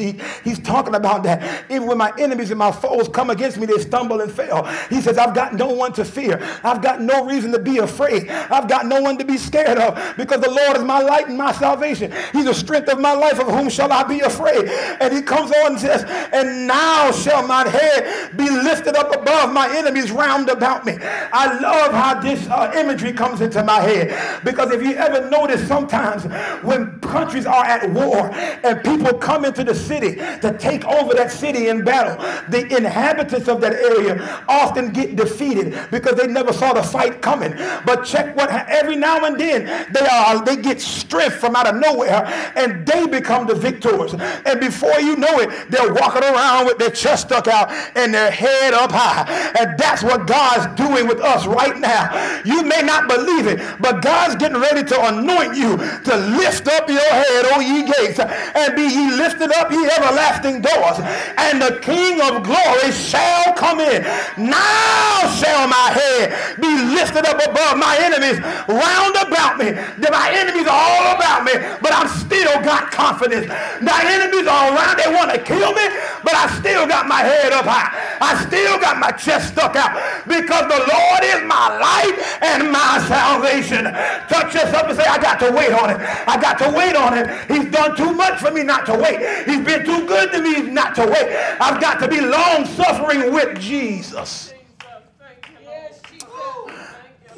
he's 0.42 0.58
talking 0.58 0.96
about 0.96 1.22
that. 1.22 1.70
Even 1.70 1.86
when 1.86 1.98
my 1.98 2.12
enemies 2.18 2.50
and 2.50 2.58
my 2.58 2.72
foes 2.72 3.08
come 3.08 3.30
against 3.30 3.58
me, 3.58 3.66
they 3.66 3.78
stumble 3.78 4.22
and 4.22 4.32
fail. 4.32 4.64
He 4.90 5.00
says, 5.00 5.18
I've 5.18 5.36
got 5.36 5.54
no 5.54 5.68
one 5.68 5.92
to 5.92 6.04
fear. 6.04 6.40
I've 6.64 6.82
got 6.82 7.00
no 7.00 7.24
reason 7.24 7.52
to 7.52 7.60
be 7.60 7.78
afraid. 7.78 8.28
I've 8.56 8.68
got 8.68 8.86
no 8.86 9.00
one 9.00 9.18
to 9.18 9.24
be 9.24 9.36
scared 9.36 9.78
of 9.78 10.16
because 10.16 10.40
the 10.40 10.50
Lord 10.50 10.78
is 10.78 10.84
my 10.84 11.00
light 11.00 11.28
and 11.28 11.36
my 11.36 11.52
salvation. 11.52 12.12
He's 12.32 12.46
the 12.46 12.54
strength 12.54 12.88
of 12.88 12.98
my 12.98 13.12
life. 13.12 13.38
Of 13.38 13.48
whom 13.48 13.68
shall 13.68 13.92
I 13.92 14.02
be 14.02 14.20
afraid? 14.20 14.66
And 14.66 15.14
he 15.14 15.20
comes 15.20 15.52
on 15.52 15.72
and 15.72 15.80
says, 15.80 16.04
And 16.32 16.66
now 16.66 17.12
shall 17.12 17.46
my 17.46 17.68
head 17.68 18.36
be 18.36 18.48
lifted 18.48 18.96
up 18.96 19.14
above 19.14 19.52
my 19.52 19.68
enemies 19.76 20.10
round 20.10 20.48
about 20.48 20.86
me. 20.86 20.96
I 21.00 21.58
love 21.60 21.92
how 21.92 22.20
this 22.20 22.46
uh, 22.48 22.72
imagery 22.76 23.12
comes 23.12 23.40
into 23.40 23.62
my 23.62 23.80
head 23.80 24.44
because 24.44 24.70
if 24.72 24.82
you 24.82 24.94
ever 24.94 25.28
notice 25.28 25.66
sometimes 25.68 26.24
when 26.62 26.98
countries 27.00 27.46
are 27.46 27.64
at 27.64 27.90
war 27.90 28.30
and 28.64 28.82
people 28.82 29.18
come 29.18 29.44
into 29.44 29.64
the 29.64 29.74
city 29.74 30.14
to 30.14 30.56
take 30.58 30.84
over 30.86 31.14
that 31.14 31.30
city 31.30 31.68
in 31.68 31.84
battle, 31.84 32.16
the 32.48 32.64
inhabitants 32.74 33.48
of 33.48 33.60
that 33.60 33.74
area 33.74 34.44
often 34.48 34.92
get 34.92 35.16
defeated 35.16 35.78
because 35.90 36.14
they 36.14 36.26
never 36.26 36.52
saw 36.52 36.72
the 36.72 36.82
fight 36.82 37.20
coming. 37.20 37.52
But 37.84 38.04
check 38.04 38.36
what 38.36 38.45
every 38.50 38.96
now 38.96 39.24
and 39.24 39.38
then 39.38 39.64
they 39.92 40.06
are 40.06 40.44
they 40.44 40.56
get 40.56 40.80
strength 40.80 41.36
from 41.36 41.56
out 41.56 41.66
of 41.66 41.76
nowhere 41.76 42.24
and 42.56 42.86
they 42.86 43.06
become 43.06 43.46
the 43.46 43.54
victors. 43.54 44.14
And 44.14 44.60
before 44.60 45.00
you 45.00 45.16
know 45.16 45.38
it, 45.40 45.70
they're 45.70 45.92
walking 45.92 46.22
around 46.22 46.66
with 46.66 46.78
their 46.78 46.90
chest 46.90 47.26
stuck 47.26 47.48
out 47.48 47.70
and 47.96 48.14
their 48.14 48.30
head 48.30 48.74
up 48.74 48.92
high. 48.92 49.24
And 49.58 49.78
that's 49.78 50.02
what 50.02 50.26
God's 50.26 50.66
doing 50.80 51.06
with 51.06 51.20
us 51.20 51.46
right 51.46 51.76
now. 51.78 52.42
You 52.44 52.62
may 52.62 52.82
not 52.82 53.08
believe 53.08 53.46
it, 53.46 53.60
but 53.80 54.02
God's 54.02 54.36
getting 54.36 54.58
ready 54.58 54.82
to 54.84 55.06
anoint 55.08 55.56
you 55.56 55.76
to 55.76 56.16
lift 56.38 56.68
up 56.68 56.88
your 56.88 57.00
head, 57.00 57.44
O 57.52 57.60
ye 57.60 57.84
gates, 57.84 58.18
and 58.20 58.76
be 58.76 58.82
ye 58.82 59.10
lifted 59.12 59.52
up, 59.52 59.70
ye 59.70 59.84
everlasting 59.86 60.60
doors. 60.62 60.98
And 61.36 61.60
the 61.60 61.78
King 61.82 62.20
of 62.20 62.42
glory 62.42 62.92
shall 62.92 63.54
come 63.54 63.80
in. 63.80 64.02
Now 64.36 65.34
shall 65.38 65.68
my 65.68 65.90
head 65.92 66.56
be 66.60 66.68
lifted 66.94 67.26
up 67.26 67.40
above 67.46 67.78
my 67.78 67.96
enemies 68.00 68.35
round 68.68 69.14
about 69.16 69.58
me. 69.58 69.72
That 69.72 70.12
my 70.12 70.28
enemies 70.32 70.68
are 70.68 70.76
all 70.76 71.06
about 71.16 71.44
me, 71.44 71.54
but 71.80 71.92
I've 71.92 72.10
still 72.10 72.56
got 72.62 72.90
confidence. 72.90 73.48
My 73.80 74.00
enemies 74.04 74.46
are 74.46 74.72
around, 74.72 74.98
they 74.98 75.10
want 75.12 75.30
to 75.32 75.40
kill 75.40 75.72
me, 75.72 75.86
but 76.22 76.34
I 76.34 76.46
still 76.58 76.86
got 76.86 77.06
my 77.06 77.20
head 77.20 77.52
up 77.52 77.66
high. 77.66 77.88
I 78.20 78.44
still 78.46 78.80
got 78.80 78.98
my 78.98 79.10
chest 79.12 79.52
stuck 79.52 79.76
out 79.76 79.96
because 80.26 80.66
the 80.68 80.80
Lord 80.80 81.22
is 81.22 81.40
my 81.44 81.68
life 81.78 82.16
and 82.42 82.72
my 82.72 83.04
salvation. 83.08 83.84
Touch 84.28 84.54
yourself 84.54 84.88
and 84.88 84.96
say, 84.96 85.04
I 85.04 85.18
got 85.18 85.38
to 85.40 85.52
wait 85.52 85.72
on 85.72 85.90
it. 85.90 85.98
I 86.00 86.40
got 86.40 86.58
to 86.64 86.70
wait 86.70 86.96
on 86.96 87.16
it. 87.16 87.26
He's 87.48 87.70
done 87.70 87.96
too 87.96 88.12
much 88.12 88.40
for 88.40 88.50
me 88.50 88.62
not 88.62 88.86
to 88.86 88.94
wait. 88.94 89.20
He's 89.46 89.64
been 89.64 89.84
too 89.84 90.06
good 90.06 90.32
to 90.32 90.42
me 90.42 90.62
not 90.70 90.94
to 90.96 91.06
wait. 91.06 91.28
I've 91.60 91.80
got 91.80 92.00
to 92.00 92.08
be 92.08 92.20
long 92.20 92.64
suffering 92.66 93.32
with 93.32 93.58
Jesus. 93.60 94.52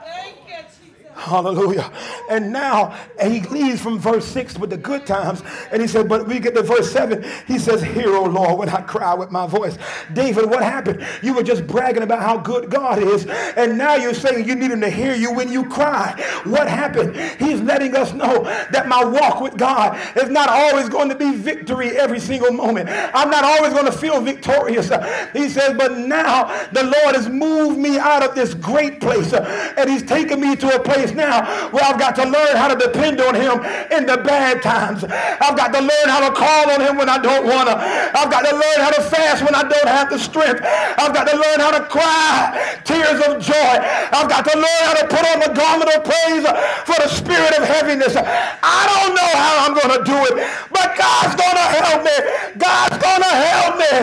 Hallelujah. 1.24 1.90
And 2.28 2.52
now 2.52 2.94
and 3.18 3.32
he 3.32 3.40
leaves 3.48 3.80
from 3.80 3.98
verse 3.98 4.26
6 4.26 4.58
with 4.58 4.68
the 4.68 4.76
good 4.76 5.06
times. 5.06 5.42
And 5.72 5.80
he 5.80 5.88
said, 5.88 6.06
but 6.06 6.28
we 6.28 6.38
get 6.38 6.54
to 6.54 6.62
verse 6.62 6.92
7. 6.92 7.24
He 7.46 7.58
says, 7.58 7.82
Hear, 7.82 8.14
O 8.14 8.24
Lord, 8.24 8.58
when 8.58 8.68
I 8.68 8.82
cry 8.82 9.14
with 9.14 9.30
my 9.30 9.46
voice. 9.46 9.78
David, 10.12 10.50
what 10.50 10.62
happened? 10.62 11.06
You 11.22 11.32
were 11.32 11.42
just 11.42 11.66
bragging 11.66 12.02
about 12.02 12.20
how 12.20 12.36
good 12.36 12.68
God 12.68 12.98
is. 12.98 13.24
And 13.56 13.78
now 13.78 13.94
you're 13.94 14.12
saying 14.12 14.46
you 14.46 14.54
need 14.54 14.70
him 14.70 14.82
to 14.82 14.90
hear 14.90 15.14
you 15.14 15.32
when 15.32 15.50
you 15.50 15.66
cry. 15.66 16.12
What 16.44 16.68
happened? 16.68 17.16
He's 17.40 17.60
letting 17.62 17.96
us 17.96 18.12
know 18.12 18.42
that 18.70 18.86
my 18.86 19.02
walk 19.02 19.40
with 19.40 19.56
God 19.56 19.98
is 20.18 20.28
not 20.28 20.50
always 20.50 20.90
going 20.90 21.08
to 21.08 21.14
be 21.14 21.34
victory 21.34 21.96
every 21.96 22.20
single 22.20 22.52
moment. 22.52 22.90
I'm 22.90 23.30
not 23.30 23.44
always 23.44 23.72
going 23.72 23.86
to 23.86 23.92
feel 23.92 24.20
victorious. 24.20 24.90
He 25.32 25.48
says, 25.48 25.74
but 25.78 25.96
now 25.96 26.68
the 26.72 26.82
Lord 26.82 27.14
has 27.14 27.30
moved 27.30 27.78
me 27.78 27.98
out 27.98 28.22
of 28.22 28.34
this 28.34 28.52
great 28.52 29.00
place. 29.00 29.32
And 29.32 29.88
he's 29.88 30.02
taken 30.02 30.38
me 30.38 30.54
to 30.56 30.76
a 30.76 30.78
place 30.78 31.13
now 31.14 31.70
where 31.70 31.84
I've 31.84 31.98
got 31.98 32.14
to 32.16 32.24
learn 32.24 32.56
how 32.56 32.68
to 32.68 32.76
depend 32.76 33.20
on 33.20 33.34
him 33.34 33.62
in 33.90 34.06
the 34.06 34.18
bad 34.18 34.62
times. 34.62 35.04
I've 35.04 35.56
got 35.56 35.72
to 35.72 35.80
learn 35.80 36.08
how 36.08 36.28
to 36.28 36.34
call 36.34 36.70
on 36.70 36.80
him 36.80 36.96
when 36.96 37.08
I 37.08 37.18
don't 37.18 37.46
want 37.46 37.68
to. 37.68 37.76
I've 37.78 38.30
got 38.30 38.46
to 38.46 38.54
learn 38.54 38.78
how 38.78 38.90
to 38.90 39.02
fast 39.02 39.42
when 39.42 39.54
I 39.54 39.62
don't 39.62 39.88
have 39.88 40.10
the 40.10 40.18
strength. 40.18 40.62
I've 40.64 41.14
got 41.14 41.28
to 41.28 41.36
learn 41.36 41.60
how 41.60 41.72
to 41.78 41.84
cry 41.86 42.80
tears 42.84 43.20
of 43.26 43.40
joy. 43.40 43.74
I've 44.12 44.28
got 44.28 44.44
to 44.44 44.54
learn 44.56 44.82
how 44.84 44.94
to 44.94 45.06
put 45.08 45.24
on 45.24 45.40
the 45.40 45.52
garment 45.54 45.90
of 45.94 46.04
praise 46.04 46.44
for 46.84 46.96
the 47.00 47.08
spirit 47.08 47.56
of 47.58 47.64
heaviness. 47.64 48.16
I 48.16 48.80
don't 48.90 49.14
know 49.14 49.32
how 49.34 49.66
I'm 49.66 49.74
going 49.74 49.98
to 49.98 50.04
do 50.04 50.18
it, 50.30 50.46
but 50.70 50.96
God's 50.96 51.34
going 51.36 51.58
to 51.58 51.68
help 51.80 52.00
me. 52.04 52.16
God's 52.58 52.98
going 52.98 53.22
to 53.22 53.34
help 53.34 53.74
me. 53.78 53.94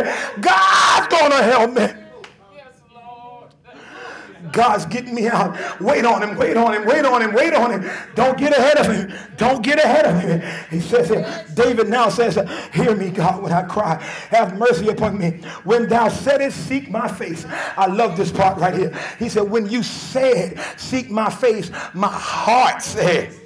God's 0.41 1.07
going 1.07 1.31
to 1.31 1.43
help 1.43 1.73
me. 1.73 2.00
God's 4.51 4.85
getting 4.85 5.13
me 5.13 5.27
out. 5.27 5.57
Wait 5.79 6.05
on 6.05 6.23
him, 6.23 6.37
wait 6.37 6.57
on 6.57 6.73
him, 6.73 6.85
wait 6.85 7.05
on 7.05 7.21
him, 7.21 7.33
wait 7.33 7.53
on 7.53 7.71
him. 7.71 7.89
Don't 8.15 8.37
get 8.37 8.57
ahead 8.57 8.77
of 8.77 8.87
him. 8.87 9.17
Don't 9.37 9.63
get 9.63 9.77
ahead 9.77 10.05
of 10.05 10.19
him. 10.19 10.41
He 10.69 10.79
says 10.79 11.09
David 11.53 11.89
now 11.89 12.09
says, 12.09 12.35
Hear 12.73 12.95
me, 12.95 13.09
God, 13.09 13.41
when 13.41 13.51
I 13.51 13.63
cry. 13.63 14.01
Have 14.29 14.57
mercy 14.57 14.89
upon 14.89 15.17
me. 15.17 15.41
When 15.63 15.87
thou 15.87 16.09
saidest, 16.09 16.53
Seek 16.53 16.89
my 16.89 17.07
face. 17.07 17.45
I 17.77 17.87
love 17.87 18.17
this 18.17 18.31
part 18.31 18.57
right 18.57 18.73
here. 18.73 18.97
He 19.19 19.29
said, 19.29 19.43
When 19.43 19.69
you 19.69 19.83
said, 19.83 20.59
Seek 20.77 21.09
my 21.09 21.29
face, 21.29 21.71
my 21.93 22.07
heart 22.07 22.81
said, 22.81 23.40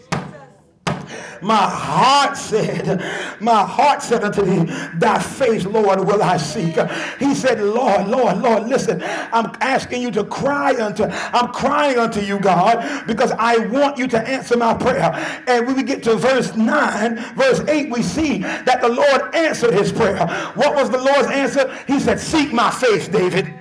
my 1.42 1.56
heart 1.56 2.38
said, 2.38 3.00
My 3.40 3.64
heart 3.64 4.02
said 4.02 4.24
unto 4.24 4.44
thee, 4.44 4.72
Thy 4.96 5.20
face, 5.20 5.66
Lord, 5.66 6.00
will 6.00 6.24
I 6.24 6.38
seek. 6.38 6.78
He 7.20 7.36
said, 7.36 7.62
Lord, 7.62 8.08
Lord, 8.08 8.38
Lord, 8.38 8.68
listen, 8.68 9.02
I'm 9.04 9.52
asking 9.62 10.02
you 10.02 10.12
to 10.12 10.24
cry 10.24 10.76
unto, 10.82 11.06
I'm 11.06 11.52
crying 11.52 11.98
unto 11.98 12.22
you, 12.22 12.40
God, 12.40 13.06
because 13.08 13.32
I 13.32 13.58
want 13.68 13.98
you 13.98 14.08
to 14.08 14.20
answer 14.28 14.58
my 14.58 14.74
prayer. 14.74 15.12
And 15.48 15.68
when 15.68 15.76
we 15.76 15.84
get 15.84 16.04
to 16.04 16.16
verse 16.16 16.56
9, 16.56 17.36
verse 17.36 17.62
8, 17.68 17.92
we 17.92 18.02
see 18.04 18.40
that 18.40 18.82
the 18.82 18.90
Lord 18.90 19.36
answered 19.36 19.74
his 19.74 19.92
prayer. 19.92 20.28
What 20.56 20.76
was 20.76 20.90
the 20.90 21.00
Lord's 21.00 21.28
answer? 21.28 21.76
He 21.88 22.00
said, 22.00 22.20
Seek 22.20 22.54
my 22.54 22.72
face, 22.72 23.08
David. 23.08 23.54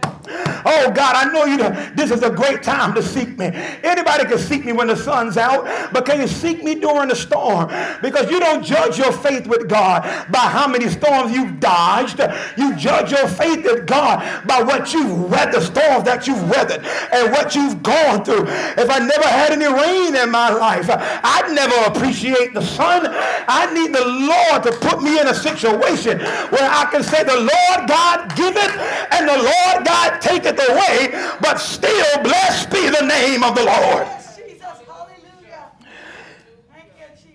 Oh 0.64 0.90
God, 0.90 1.14
I 1.16 1.30
know 1.32 1.44
you. 1.44 1.58
This 1.94 2.10
is 2.10 2.22
a 2.22 2.30
great 2.30 2.62
time 2.62 2.94
to 2.94 3.02
seek 3.02 3.38
me. 3.38 3.50
Anybody 3.82 4.24
can 4.24 4.38
seek 4.38 4.64
me 4.64 4.72
when 4.72 4.88
the 4.88 4.96
sun's 4.96 5.36
out, 5.36 5.64
but 5.92 6.06
can 6.06 6.20
you 6.20 6.28
seek 6.28 6.62
me 6.62 6.74
during 6.74 7.08
the 7.08 7.16
storm? 7.16 7.70
Because 8.02 8.30
you 8.30 8.40
don't 8.40 8.64
judge 8.64 8.98
your 8.98 9.12
faith 9.12 9.46
with 9.46 9.68
God 9.68 10.02
by 10.30 10.38
how 10.38 10.66
many 10.66 10.88
storms 10.88 11.32
you've 11.32 11.60
dodged. 11.60 12.20
You 12.56 12.74
judge 12.76 13.12
your 13.12 13.28
faith 13.28 13.64
with 13.64 13.86
God 13.86 14.46
by 14.46 14.62
what 14.62 14.92
you've 14.92 15.30
weathered, 15.30 15.54
the 15.54 15.60
storms 15.60 16.04
that 16.04 16.26
you've 16.26 16.48
weathered, 16.48 16.84
and 17.12 17.30
what 17.32 17.54
you've 17.54 17.82
gone 17.82 18.24
through. 18.24 18.44
If 18.46 18.90
I 18.90 18.98
never 18.98 19.28
had 19.28 19.52
any 19.52 19.66
rain 19.66 20.16
in 20.16 20.30
my 20.30 20.50
life, 20.50 20.86
I'd 20.88 21.52
never 21.54 21.74
appreciate 21.90 22.54
the 22.54 22.62
sun. 22.62 23.06
I 23.06 23.72
need 23.72 23.94
the 23.94 24.04
Lord 24.04 24.62
to 24.64 24.72
put 24.72 25.02
me 25.02 25.20
in 25.20 25.28
a 25.28 25.34
situation 25.34 26.18
where 26.18 26.70
I 26.70 26.88
can 26.90 27.02
say, 27.02 27.22
The 27.22 27.36
Lord 27.36 27.88
God 27.88 28.34
giveth, 28.36 28.74
and 29.12 29.28
the 29.28 29.36
Lord 29.36 29.86
God 29.86 30.20
take 30.20 30.44
it 30.58 30.70
away, 30.70 31.36
but 31.40 31.58
still 31.58 32.22
blessed 32.22 32.70
be 32.70 32.88
the 32.88 33.06
name 33.06 33.42
of 33.42 33.54
the 33.54 33.64
Lord. 33.64 34.06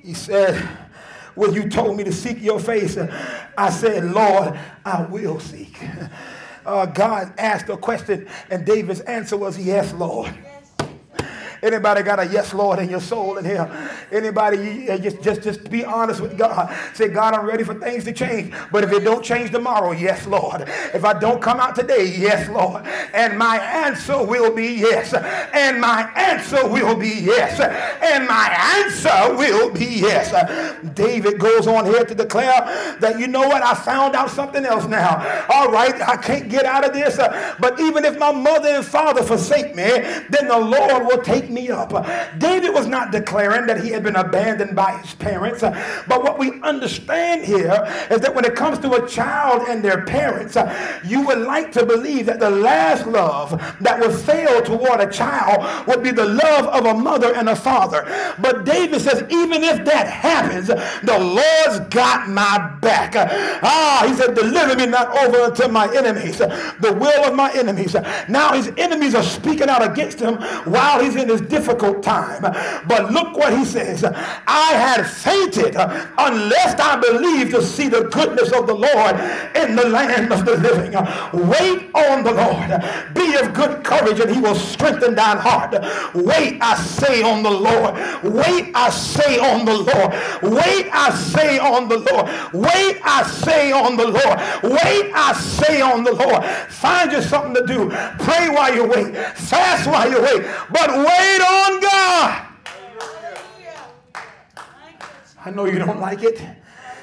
He 0.03 0.13
said, 0.13 0.55
when 1.35 1.53
you 1.53 1.69
told 1.69 1.97
me 1.97 2.03
to 2.03 2.11
seek 2.11 2.41
your 2.41 2.59
face, 2.59 2.97
I 3.57 3.69
said, 3.69 4.05
Lord, 4.05 4.59
I 4.85 5.03
will 5.03 5.39
seek. 5.39 5.79
Uh, 6.65 6.85
God 6.85 7.33
asked 7.37 7.69
a 7.69 7.77
question, 7.77 8.27
and 8.49 8.65
David's 8.65 8.99
answer 9.01 9.37
was, 9.37 9.57
Yes, 9.57 9.93
Lord. 9.93 10.33
Anybody 11.61 12.03
got 12.03 12.19
a 12.19 12.27
yes, 12.27 12.53
Lord, 12.53 12.79
in 12.79 12.89
your 12.89 13.01
soul 13.01 13.37
in 13.37 13.45
here? 13.45 13.69
Anybody, 14.11 14.89
eh, 14.89 14.97
just, 14.97 15.21
just, 15.21 15.41
just 15.41 15.69
be 15.69 15.83
honest 15.83 16.21
with 16.21 16.37
God. 16.37 16.73
Say, 16.93 17.09
God, 17.09 17.33
I'm 17.33 17.45
ready 17.45 17.63
for 17.63 17.73
things 17.73 18.05
to 18.05 18.13
change. 18.13 18.53
But 18.71 18.83
if 18.83 18.91
it 18.91 19.03
don't 19.03 19.23
change 19.23 19.51
tomorrow, 19.51 19.91
yes, 19.91 20.25
Lord. 20.25 20.61
If 20.93 21.03
I 21.03 21.19
don't 21.19 21.41
come 21.41 21.59
out 21.59 21.75
today, 21.75 22.13
yes, 22.17 22.49
Lord. 22.49 22.85
And 23.13 23.37
my 23.37 23.57
answer 23.57 24.23
will 24.23 24.53
be 24.53 24.67
yes. 24.67 25.13
And 25.13 25.81
my 25.81 26.09
answer 26.15 26.67
will 26.67 26.95
be 26.95 27.09
yes. 27.09 27.59
And 27.59 28.27
my 28.27 28.83
answer 28.83 29.35
will 29.35 29.71
be 29.71 29.85
yes. 29.85 30.31
David 30.93 31.39
goes 31.39 31.67
on 31.67 31.85
here 31.85 32.05
to 32.05 32.15
declare 32.15 32.97
that, 32.99 33.19
you 33.19 33.27
know 33.27 33.47
what, 33.47 33.61
I 33.61 33.73
found 33.73 34.15
out 34.15 34.29
something 34.29 34.65
else 34.65 34.85
now. 34.85 35.45
All 35.49 35.71
right, 35.71 35.99
I 36.01 36.15
can't 36.17 36.49
get 36.49 36.65
out 36.65 36.85
of 36.85 36.93
this. 36.93 37.17
But 37.59 37.79
even 37.79 38.05
if 38.05 38.17
my 38.17 38.31
mother 38.31 38.69
and 38.69 38.85
father 38.85 39.23
forsake 39.23 39.75
me, 39.75 39.83
then 40.29 40.47
the 40.47 40.57
Lord 40.57 41.05
will 41.05 41.21
take 41.21 41.48
me 41.49 41.69
up. 41.69 41.89
David 42.37 42.73
was 42.73 42.87
not 42.87 43.11
declaring 43.11 43.67
that 43.67 43.83
he 43.83 43.89
had 43.89 44.03
been 44.03 44.15
abandoned 44.15 44.75
by 44.75 44.97
his 44.97 45.13
parents, 45.15 45.61
but 45.61 46.23
what 46.23 46.37
we 46.37 46.61
understand 46.61 47.45
here 47.45 47.85
is 48.09 48.21
that 48.21 48.33
when 48.33 48.45
it 48.45 48.55
comes 48.55 48.79
to 48.79 48.93
a 48.93 49.07
child 49.07 49.67
and 49.67 49.83
their 49.83 50.05
parents, 50.05 50.57
you 51.05 51.25
would 51.25 51.39
like 51.39 51.71
to 51.73 51.85
believe 51.85 52.25
that 52.27 52.39
the 52.39 52.49
last 52.49 53.07
love 53.07 53.51
that 53.81 53.99
would 53.99 54.13
fail 54.13 54.61
toward 54.61 54.99
a 55.01 55.11
child 55.11 55.87
would 55.87 56.03
be 56.03 56.11
the 56.11 56.25
love 56.25 56.65
of 56.65 56.85
a 56.85 56.93
mother 56.93 57.33
and 57.35 57.49
a 57.49 57.55
father. 57.55 58.05
But 58.39 58.65
David 58.65 59.01
says, 59.01 59.23
even 59.29 59.63
if 59.63 59.85
that 59.85 60.07
happens, 60.07 60.67
the 60.67 61.19
Lord's 61.19 61.79
got 61.89 62.29
my 62.29 62.75
back. 62.81 63.15
Ah, 63.63 64.05
he 64.07 64.13
said, 64.15 64.35
deliver 64.35 64.75
me 64.75 64.85
not 64.85 65.15
over 65.17 65.37
unto 65.41 65.67
my 65.67 65.93
enemies, 65.95 66.37
the 66.37 66.95
will 66.99 67.25
of 67.25 67.35
my 67.35 67.51
enemies. 67.53 67.95
Now 68.27 68.53
his 68.53 68.71
enemies 68.77 69.15
are 69.15 69.23
speaking 69.23 69.69
out 69.69 69.83
against 69.89 70.19
him 70.19 70.35
while 70.65 71.01
he's 71.01 71.15
in 71.15 71.27
his 71.27 71.38
difficult 71.39 72.03
time. 72.03 72.41
But 72.87 73.11
look 73.11 73.37
what 73.37 73.57
he 73.57 73.65
says. 73.65 74.03
I 74.03 74.73
had 74.73 75.03
fainted 75.03 75.75
unless 75.75 76.79
I 76.79 76.99
believed 76.99 77.51
to 77.51 77.63
see 77.63 77.87
the 77.87 78.03
goodness 78.05 78.51
of 78.51 78.67
the 78.67 78.73
Lord 78.73 79.15
in 79.55 79.75
the 79.75 79.87
land 79.87 80.31
of 80.31 80.45
the 80.45 80.57
living. 80.57 80.91
Wait 81.49 81.89
on 81.93 82.23
the 82.23 82.33
Lord. 82.33 83.13
Be 83.13 83.35
of 83.35 83.53
good 83.53 83.83
courage 83.83 84.19
and 84.19 84.29
he 84.33 84.41
will 84.41 84.55
strengthen 84.55 85.15
thine 85.15 85.37
heart. 85.37 85.71
Wait, 86.13 86.59
I 86.61 86.75
say 86.75 87.23
on 87.23 87.43
the 87.43 87.51
Lord. 87.51 87.95
Wait, 88.23 88.71
I 88.75 88.89
say 88.89 89.39
on 89.39 89.65
the 89.65 89.77
Lord. 89.77 90.53
Wait, 90.53 90.89
I 90.91 91.11
say 91.13 91.59
on 91.59 91.87
the 91.87 91.97
Lord. 91.97 92.29
Wait, 92.53 92.99
I 93.03 93.23
say 93.23 93.71
on 93.71 93.97
the 93.97 94.07
Lord. 94.07 94.39
Wait, 94.63 95.11
I 95.13 95.33
say 95.33 95.81
on 95.81 96.03
the 96.03 96.13
Lord. 96.13 96.43
Find 96.69 97.11
you 97.11 97.21
something 97.21 97.53
to 97.55 97.65
do. 97.65 97.89
Pray 98.23 98.49
while 98.49 98.73
you 98.73 98.87
wait. 98.87 99.15
Fast 99.35 99.87
while 99.87 100.09
you 100.09 100.21
wait. 100.21 100.45
But 100.71 100.89
wait 100.89 101.28
wait 101.29 101.41
on 101.41 101.79
God. 101.79 102.45
I 105.45 105.51
know 105.51 105.65
you 105.65 105.79
don't 105.79 105.99
like 105.99 106.23
it. 106.23 106.41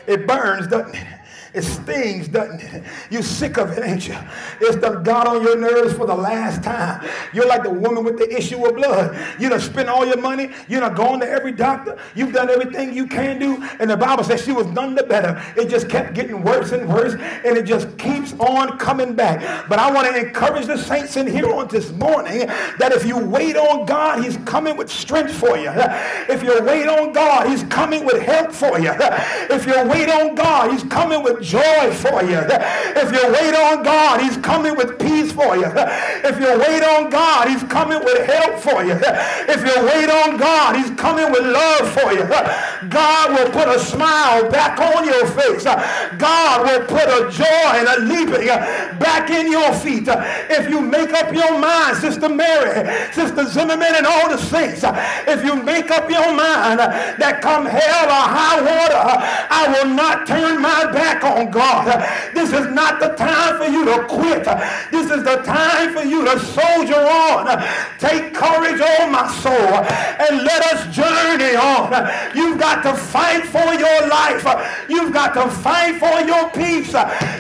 It 0.07 0.27
burns, 0.27 0.67
doesn't 0.69 0.95
it? 0.95 1.16
It 1.55 1.63
stings, 1.63 2.29
doesn't 2.29 2.61
it? 2.61 2.85
You're 3.11 3.23
sick 3.23 3.57
of 3.59 3.71
it, 3.71 3.83
ain't 3.83 4.09
you? 4.09 4.17
It's 4.61 4.77
done 4.77 5.03
got 5.03 5.27
on 5.27 5.43
your 5.43 5.57
nerves 5.57 5.95
for 5.95 6.07
the 6.07 6.15
last 6.15 6.63
time. 6.63 7.09
You're 7.33 7.47
like 7.47 7.63
the 7.63 7.71
woman 7.71 8.05
with 8.05 8.19
the 8.19 8.37
issue 8.37 8.65
of 8.67 8.75
blood. 8.77 9.17
You 9.41 9.49
done 9.49 9.61
spent 9.61 9.89
all 9.89 10.05
your 10.05 10.21
money. 10.21 10.51
You 10.69 10.81
done 10.81 10.95
gone 10.95 11.21
to 11.21 11.29
every 11.29 11.53
doctor. 11.53 11.99
You've 12.15 12.33
done 12.33 12.51
everything 12.51 12.93
you 12.93 13.07
can 13.07 13.39
do. 13.39 13.63
And 13.81 13.89
the 13.89 13.97
Bible 13.97 14.25
says 14.25 14.45
she 14.45 14.53
was 14.53 14.67
none 14.67 14.95
the 14.95 15.05
better. 15.05 15.43
It 15.57 15.69
just 15.69 15.89
kept 15.89 16.15
getting 16.15 16.43
worse 16.43 16.73
and 16.73 16.89
worse. 16.89 17.15
And 17.15 17.57
it 17.57 17.65
just 17.65 17.97
keeps 17.99 18.33
on 18.35 18.79
coming 18.79 19.15
back. 19.15 19.69
But 19.69 19.79
I 19.79 19.91
want 19.91 20.09
to 20.09 20.19
encourage 20.19 20.67
the 20.67 20.77
saints 20.77 21.17
in 21.17 21.27
here 21.27 21.51
on 21.53 21.69
this 21.69 21.91
morning 21.93 22.47
that 22.79 22.93
if 22.93 23.07
you 23.07 23.19
wait 23.19 23.57
on 23.57 23.87
God, 23.87 24.25
he's 24.25 24.37
coming 24.39 24.77
with 24.77 24.91
strength 24.91 25.33
for 25.33 25.57
you. 25.57 25.71
If 26.29 26.43
you 26.43 26.63
wait 26.63 26.89
on 26.89 27.13
God, 27.13 27.49
he's 27.49 27.63
coming 27.65 28.05
with 28.05 28.21
help 28.21 28.53
for 28.53 28.79
you. 28.79 28.93
If 29.51 29.67
you 29.67 29.75
wait 29.89 30.09
on 30.09 30.35
God, 30.35 30.73
he's 30.73 30.85
coming 30.85 31.23
with 31.23 31.43
joy 31.47 31.95
for 31.95 32.23
you. 32.27 32.43
If 32.99 33.13
you 33.15 33.23
wait 33.33 33.55
on 33.55 33.83
God, 33.85 34.21
he's 34.21 34.37
coming 34.39 34.77
with 34.77 34.99
peace 34.99 35.31
for 35.31 35.57
you. 35.57 35.71
If 36.27 36.41
you 36.41 36.51
wait 36.59 36.83
on 36.83 37.09
God, 37.11 37.49
he's 37.49 37.63
coming 37.65 38.01
with 38.03 38.27
help 38.27 38.59
for 38.59 38.83
you. 38.83 38.99
If 38.99 39.61
you 39.63 39.77
wait 39.87 40.11
on 40.11 40.37
God, 40.37 40.77
he's 40.77 40.91
coming 40.99 41.31
with 41.31 41.45
love 41.45 41.87
for 41.93 42.13
you. 42.13 42.27
God 42.91 43.31
will 43.31 43.51
put 43.53 43.69
a 43.69 43.79
smile 43.79 44.51
back 44.51 44.81
on 44.81 45.07
your 45.07 45.27
face. 45.27 45.65
God 46.19 46.67
will 46.67 46.85
put 46.87 47.07
a 47.07 47.31
joy 47.31 47.71
and 47.79 47.87
a 47.89 48.01
leaping 48.11 48.47
back 48.99 49.31
in 49.31 49.51
your 49.51 49.73
feet. 49.75 50.09
If 50.09 50.69
you 50.69 50.81
make 50.81 51.13
up 51.13 51.33
your 51.33 51.59
mind, 51.59 51.97
Sister 51.99 52.29
Mary, 52.29 52.91
Sister 53.13 53.47
Zimmerman, 53.47 53.95
and 53.95 54.07
all 54.07 54.29
the 54.29 54.39
saints, 54.39 54.83
if 55.29 55.45
you 55.45 55.55
make 55.63 55.91
up 55.91 56.11
your 56.11 56.35
mind 56.35 56.81
that 56.81 57.41
come 57.41 57.67
hell 57.67 58.07
or 58.07 58.27
high 58.35 58.61
water, 58.61 59.03
I 59.51 59.69
will 59.73 59.95
not 59.95 60.27
turn 60.27 60.61
my 60.61 60.91
back 60.91 61.23
on 61.27 61.51
God. 61.51 61.87
This 62.35 62.53
is 62.53 62.73
not 62.73 63.01
the 63.01 63.09
time 63.17 63.59
for 63.59 63.67
you 63.67 63.85
to 63.85 64.05
quit. 64.07 64.45
This 64.91 65.11
is 65.11 65.25
the 65.25 65.43
time 65.43 65.93
for 65.95 66.03
you 66.03 66.25
to 66.25 66.39
soldier 66.39 67.01
on. 67.01 67.63
Take 67.99 68.35
courage, 68.35 68.81
oh 68.83 69.11
my 69.11 69.27
soul, 69.43 69.53
and 69.53 70.45
let 70.45 70.63
us 70.73 70.95
journey 70.95 71.57
on. 71.57 71.91
You've 72.35 72.59
got 72.59 72.83
to 72.83 72.95
fight 72.95 73.45
for 73.47 73.75
your 73.75 74.09
life. 74.09 74.45
You've 74.89 75.13
got 75.13 75.35
to 75.35 75.51
fight 75.51 75.99
for 75.99 76.21
your 76.21 76.51
peace. 76.51 76.95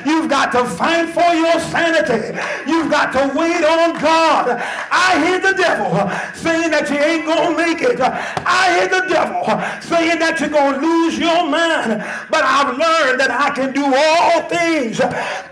You've 0.04 0.28
got 0.28 0.52
to 0.52 0.64
fight 0.64 1.10
for 1.10 1.34
your 1.34 1.58
sanity. 1.60 2.38
You've 2.66 2.90
got 2.90 3.12
to 3.12 3.38
wait 3.38 3.64
on 3.64 3.94
God. 4.00 4.60
I 4.90 5.24
hear 5.24 5.40
the 5.40 5.56
devil 5.56 5.90
saying 6.34 6.70
that 6.70 6.90
you 6.90 6.96
ain't 6.96 7.26
going 7.26 7.50
to 7.50 7.56
make 7.56 7.82
it. 7.82 8.00
I 8.00 8.78
hear 8.78 8.88
the 8.88 9.06
devil 9.08 9.42
saying 9.80 10.18
that 10.18 10.40
you're 10.40 10.48
going 10.48 10.80
to 10.80 10.86
lose 10.86 11.18
your 11.18 11.48
mind. 11.48 12.04
But 12.30 12.44
I've 12.44 12.76
learned 12.76 13.20
that 13.20 13.30
I 13.30 13.50
can 13.54 13.72
do 13.76 13.84
all 13.84 14.48
things 14.48 14.96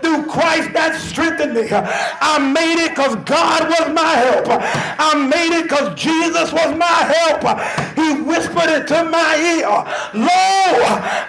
through 0.01 0.25
Christ 0.25 0.73
that 0.73 0.97
strengthened 0.99 1.53
me. 1.53 1.69
I 1.69 2.41
made 2.41 2.81
it 2.81 2.97
because 2.97 3.15
God 3.21 3.69
was 3.69 3.93
my 3.93 4.13
help. 4.25 4.47
I 4.49 5.13
made 5.13 5.53
it 5.53 5.69
because 5.69 5.93
Jesus 5.93 6.51
was 6.51 6.73
my 6.73 6.99
helper. 7.13 7.53
He 7.93 8.21
whispered 8.25 8.69
it 8.73 8.87
to 8.89 9.05
my 9.05 9.37
ear. 9.37 9.69
Lo, 10.17 10.41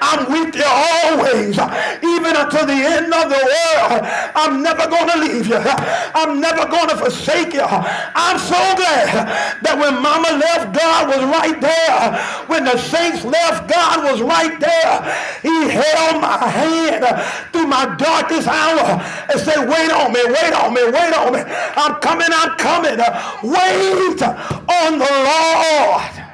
I'm 0.00 0.24
with 0.32 0.56
you 0.56 0.64
always, 0.64 1.60
even 2.00 2.32
until 2.32 2.64
the 2.64 2.80
end 2.96 3.12
of 3.12 3.28
the 3.28 3.42
world. 3.44 4.00
I'm 4.32 4.62
never 4.62 4.88
going 4.88 5.10
to 5.12 5.18
leave 5.20 5.46
you. 5.48 5.60
I'm 5.60 6.40
never 6.40 6.64
going 6.64 6.88
to 6.88 6.96
forsake 6.96 7.52
you. 7.52 7.66
I'm 7.66 8.38
so 8.40 8.56
glad 8.80 9.28
that 9.60 9.76
when 9.76 10.00
mama 10.00 10.32
left, 10.40 10.72
God 10.72 11.12
was 11.12 11.22
right 11.28 11.60
there. 11.60 12.00
When 12.48 12.64
the 12.64 12.78
saints 12.78 13.24
left, 13.24 13.68
God 13.68 14.04
was 14.08 14.22
right 14.22 14.58
there. 14.58 14.96
He 15.42 15.68
held 15.68 16.22
my 16.22 16.40
hand 16.48 16.85
Uh, 16.88 17.20
through 17.52 17.66
my 17.66 17.94
darkest 17.96 18.48
hour 18.48 19.02
and 19.30 19.40
say, 19.40 19.58
wait 19.66 19.90
on 19.90 20.12
me, 20.12 20.20
wait 20.24 20.52
on 20.54 20.72
me, 20.74 20.84
wait 20.84 21.14
on 21.14 21.32
me. 21.32 21.40
I'm 21.76 22.00
coming, 22.00 22.28
I'm 22.30 22.56
coming. 22.56 22.96
Wait 23.42 24.22
on 24.22 24.98
the 24.98 25.10
Lord. 25.26 26.26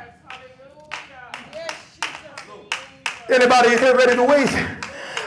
Anybody 3.29 3.71
here 3.71 3.97
ready 3.97 4.17
to 4.17 4.25
wait? 4.25 4.51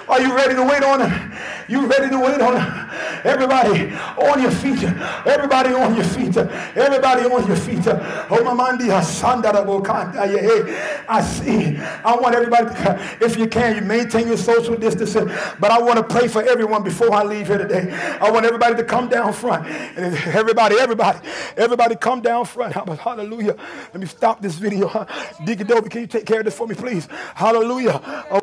Are 0.07 0.21
you 0.21 0.35
ready 0.35 0.53
to 0.53 0.63
wait 0.63 0.83
on 0.83 1.09
him? 1.09 1.33
You 1.67 1.87
ready 1.87 2.09
to 2.09 2.19
wait 2.19 2.39
on 2.39 2.61
him? 2.61 2.84
Everybody 3.23 3.91
on 3.93 4.41
your 4.41 4.51
feet. 4.51 4.83
Everybody 5.25 5.73
on 5.73 5.95
your 5.95 6.05
feet. 6.05 6.37
Everybody 6.37 7.25
on 7.25 7.47
your 7.47 7.57
feet. 7.57 7.83
Oh, 7.87 8.43
I 11.07 11.21
see. 11.21 11.77
I 11.77 12.15
want 12.15 12.35
everybody, 12.35 12.67
if 13.23 13.37
you 13.37 13.47
can, 13.47 13.75
you 13.75 13.81
maintain 13.81 14.27
your 14.27 14.37
social 14.37 14.75
distancing. 14.75 15.27
But 15.59 15.71
I 15.71 15.81
want 15.81 15.97
to 15.97 16.03
pray 16.03 16.27
for 16.27 16.41
everyone 16.43 16.83
before 16.83 17.13
I 17.13 17.23
leave 17.23 17.47
here 17.47 17.57
today. 17.57 17.91
I 18.21 18.29
want 18.31 18.45
everybody 18.45 18.75
to 18.75 18.83
come 18.83 19.09
down 19.09 19.33
front. 19.33 19.67
And 19.67 20.15
everybody, 20.35 20.75
everybody, 20.79 21.19
everybody 21.57 21.95
come 21.95 22.21
down 22.21 22.45
front. 22.45 22.73
Hallelujah. 22.73 23.55
Let 23.93 23.99
me 23.99 24.05
stop 24.07 24.41
this 24.41 24.55
video. 24.55 25.07
Deacon 25.45 25.67
Dobie, 25.67 25.89
can 25.89 26.01
you 26.01 26.07
take 26.07 26.25
care 26.25 26.39
of 26.39 26.45
this 26.45 26.55
for 26.57 26.67
me, 26.67 26.75
please? 26.75 27.07
Hallelujah. 27.35 28.01
Oh, 28.31 28.41